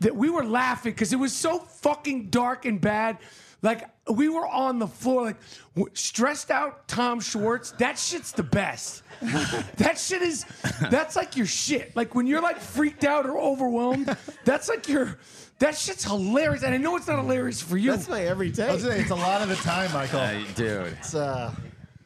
[0.00, 3.18] that we were laughing because it was so fucking dark and bad.
[3.60, 5.36] Like we were on the floor, like
[5.74, 6.86] w- stressed out.
[6.86, 9.02] Tom Schwartz, that shit's the best.
[9.78, 10.46] that shit is,
[10.90, 11.96] that's like your shit.
[11.96, 15.18] Like when you're like freaked out or overwhelmed, that's like your,
[15.58, 16.62] that shit's hilarious.
[16.62, 17.90] And I know it's not hilarious for you.
[17.90, 18.62] That's my every day.
[18.62, 18.72] I day.
[18.74, 20.20] was saying, it's a lot of the time, Michael.
[20.54, 20.86] dude.
[20.98, 21.52] It's uh,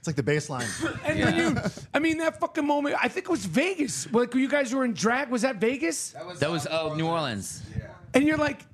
[0.03, 0.67] it's like the baseline.
[1.05, 1.63] And then you,
[1.95, 4.13] I mean, that fucking moment, I think it was Vegas.
[4.13, 5.29] Like, you guys were in drag.
[5.29, 6.17] Was that Vegas?
[6.41, 7.63] That was oh New Orleans.
[8.13, 8.67] And you're like,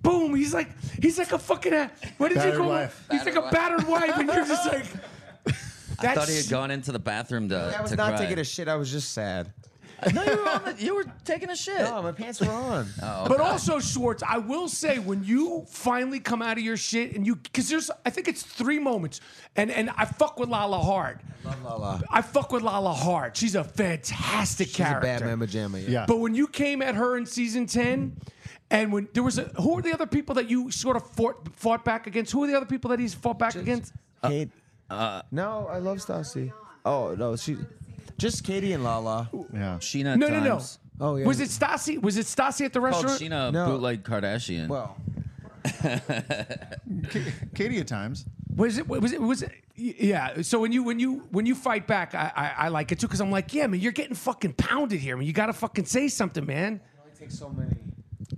[0.00, 0.34] boom.
[0.34, 0.70] He's like,
[1.00, 3.06] he's like a fucking, uh, what did Battered you call wife.
[3.10, 3.12] it?
[3.14, 4.18] He's like a battered wife.
[4.18, 4.86] And you're just like,
[6.00, 7.76] I thought he had gone into the bathroom to.
[7.78, 8.18] I was to not cry.
[8.24, 8.66] taking a shit.
[8.66, 9.52] I was just sad.
[10.14, 11.78] No, you were on the, You were taking a shit.
[11.78, 12.88] No, my pants were on.
[13.02, 17.14] Oh, but also, Schwartz, I will say, when you finally come out of your shit
[17.14, 19.20] and you, because there's, I think it's three moments.
[19.56, 21.20] And, and I fuck with Lala hard.
[21.44, 22.02] Love Lala.
[22.10, 23.36] I fuck with Lala hard.
[23.36, 25.06] She's a fantastic She's a character.
[25.06, 25.82] bad mamma jamma.
[25.82, 25.88] Yeah.
[25.90, 26.04] Yeah.
[26.06, 28.16] But when you came at her in season 10,
[28.70, 31.48] and when there was a, who are the other people that you sort of fought,
[31.54, 32.32] fought back against?
[32.32, 33.92] Who are the other people that he's fought back against?
[34.24, 34.50] Kate.
[34.88, 36.52] Uh, no, I love Stassi.
[36.84, 37.56] Oh no, she.
[38.18, 39.28] Just Katie and Lala.
[39.52, 39.78] Yeah.
[39.80, 40.16] Scheana.
[40.16, 40.48] No, no, no.
[40.50, 40.78] times.
[41.00, 41.26] Oh yeah.
[41.26, 42.00] Was it Stassi?
[42.00, 43.20] Was it Stassi at the Called restaurant?
[43.20, 43.66] Scheana No.
[43.66, 44.68] bootleg Kardashian.
[44.68, 44.96] Well,
[47.54, 48.24] Katie at times.
[48.54, 48.88] Was it?
[48.88, 49.20] Was it?
[49.20, 49.52] Was it?
[49.74, 50.42] Yeah.
[50.42, 53.06] So when you when you when you fight back, I I, I like it too
[53.06, 55.26] because I'm like, yeah, man, you're getting fucking pounded here, man.
[55.26, 56.80] You got to fucking say something, man.
[57.06, 57.76] it takes so many.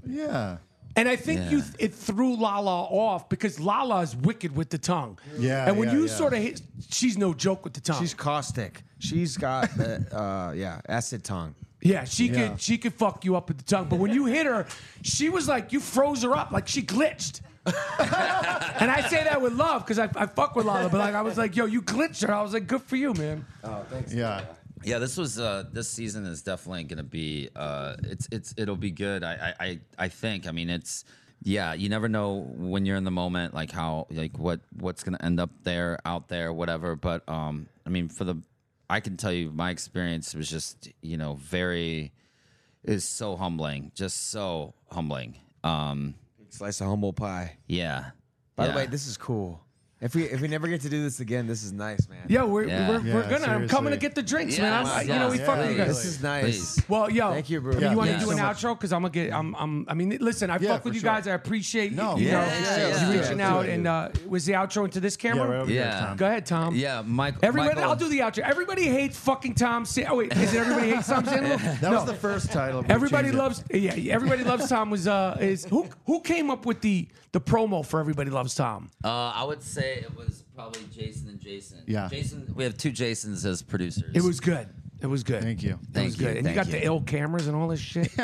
[0.07, 0.59] Yeah.
[0.97, 1.87] And I think you Yeah.
[1.87, 5.19] it threw Lala off because Lala is wicked with the tongue.
[5.39, 6.15] Yeah, And when yeah, you yeah.
[6.17, 8.01] sort of hit, she's no joke with the tongue.
[8.01, 8.83] She's caustic.
[9.01, 11.55] She's got the uh, yeah acid tongue.
[11.83, 12.49] Yeah, she Yeah.
[12.51, 13.89] could she could fuck you up with the tongue.
[13.89, 14.67] But when you hit her,
[15.03, 17.41] she was like you froze her up, like she glitched.
[17.67, 21.23] and I say that with love because I, I fuck with Lala, but like I
[21.23, 22.33] was like, yo, you glitched her.
[22.33, 23.45] I was like, good for you, man.
[23.65, 24.13] Oh, thanks.
[24.15, 24.43] yeah.
[24.85, 28.91] Yeah, this was uh this season is definitely gonna be uh it's it's it'll be
[28.91, 29.25] good.
[29.25, 30.47] I I I, I think.
[30.47, 31.05] I mean it's
[31.43, 35.19] yeah, you never know when you're in the moment like how like what what's gonna
[35.23, 36.97] end up there, out there, whatever.
[36.97, 38.37] But um I mean for the
[38.89, 42.13] I can tell you my experience was just, you know, very
[42.83, 43.93] is so humbling.
[43.95, 45.37] Just so humbling.
[45.65, 46.15] Um
[46.51, 47.57] slice of humble pie.
[47.67, 48.11] yeah.
[48.57, 48.71] By Yeah.
[48.73, 49.64] the way, this is cool.
[50.01, 52.27] If we if we never get to do this again, this is nice, man.
[52.29, 52.89] Yeah, we're Yeah.
[52.91, 53.47] we're, we're Yeah, gonna.
[53.53, 53.99] I'm coming to seriously.
[53.99, 54.73] get the drinks, Yeah, man.
[54.87, 55.87] I'm, yeah, you know, we yeah, fuck with you guys.
[55.89, 56.45] This is nice.
[56.75, 56.89] Please.
[56.89, 57.75] Well, yo, Thank you, bro.
[57.75, 58.57] You Yeah, want to thank do you an so much.
[58.63, 58.77] outro?
[58.79, 59.33] Because I'm gonna get.
[59.33, 59.55] I'm.
[59.55, 59.87] I'm.
[59.89, 60.51] I mean, listen.
[60.51, 61.11] I Yeah, fuck for with you sure.
[61.11, 61.27] guys.
[61.29, 62.27] I appreciate No, you.
[62.27, 63.21] yeah, know, yeah, yeah, you yeah.
[63.21, 65.49] reaching Yeah, out do and uh, was the outro into this Yeah, camera?
[65.49, 65.91] right over Yeah.
[65.91, 66.17] there, Tom.
[66.17, 66.75] Go ahead, Tom.
[66.75, 68.41] Yeah, Mike Everybody, Michael, I'll do the outro.
[68.41, 69.85] Everybody hates fucking Tom.
[69.87, 71.77] Sa- oh wait, is it everybody hates Tom Sandoval?
[71.81, 72.83] That was the first title.
[72.83, 73.43] We Everybody changed it.
[73.43, 73.65] loves.
[73.73, 74.91] Yeah, everybody loves Tom.
[74.91, 78.91] Was uh is who who came up with the the promo for Everybody Loves Tom?
[79.03, 81.83] Uh, I would say it was probably Jason and Jason.
[81.87, 82.09] Yeah.
[82.09, 82.53] Jason.
[82.55, 84.11] We have two Jasons as producers.
[84.15, 84.69] It was good.
[85.05, 85.43] It was good.
[85.43, 85.79] Thank you.
[85.95, 86.37] It was you, good.
[86.39, 86.87] And you thank got the you.
[86.87, 88.11] ill cameras and all this shit.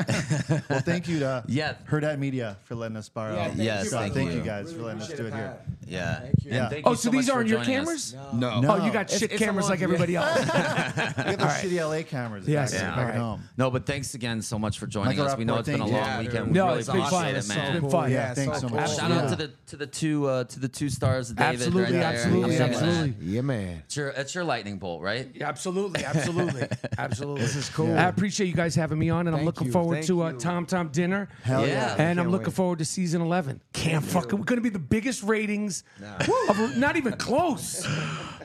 [0.70, 1.74] Well, thank you to Yeah.
[1.88, 3.34] Hurrdat Media for letting us borrow.
[3.34, 4.00] Yeah, thank Yes, stuff.
[4.00, 4.38] thank thank you.
[4.38, 5.56] you guys for letting us do it here.
[5.86, 6.20] Yeah.
[6.20, 6.50] Thank you.
[6.52, 6.68] Yeah.
[6.70, 8.14] thank oh, you so, much these aren't your cameras?
[8.14, 8.32] us.
[8.32, 8.48] No.
[8.66, 10.38] Oh, you got It's- shit it's cameras a like long- everybody else.
[10.40, 11.64] We got those right.
[11.64, 12.48] shitty LA cameras.
[12.48, 12.88] Yes, yeah.
[12.88, 13.14] back All right.
[13.14, 13.42] home.
[13.58, 15.36] No, but thanks again so much for joining Michael us.
[15.36, 16.46] We know it's been a long weekend.
[16.46, 17.26] We No, really it's been appreciate fun.
[17.34, 17.80] it, It's man.
[17.82, 18.10] been fun.
[18.10, 18.80] Yeah, thanks so much.
[18.80, 19.16] Absolutely.
[19.16, 21.60] Shout out to the to the two uh, to the two stars, David.
[21.60, 22.88] Absolutely, absolutely, I'm so glad.
[22.88, 23.26] absolutely.
[23.26, 23.82] Yeah, man.
[23.84, 25.28] It's your it's your lightning bolt, right?
[25.34, 26.62] Yeah, absolutely, absolutely,
[26.98, 27.42] absolutely.
[27.42, 27.96] This is cool.
[27.96, 30.32] I appreciate you guys having me on, and I'm looking you, forward thank to uh.
[30.32, 31.28] Tom Tom dinner.
[31.42, 31.96] Hell Yeah.
[31.96, 32.02] yeah.
[32.02, 32.54] And I'm looking wait.
[32.54, 33.60] forward to season 11.
[33.72, 34.38] Can't fucking.
[34.38, 35.84] We're going to be the biggest ratings.
[36.48, 37.86] Of, not even close.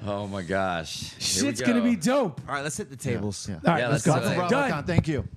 [0.07, 1.13] Oh my gosh.
[1.13, 2.39] Here we Shit's going to be dope.
[2.47, 3.49] All right, let's hit the tables.
[3.49, 3.55] Yeah.
[3.55, 4.27] All right, Yeah, let's let's go.
[4.27, 4.49] do it.
[4.49, 5.27] Bravo, Con, Thank you.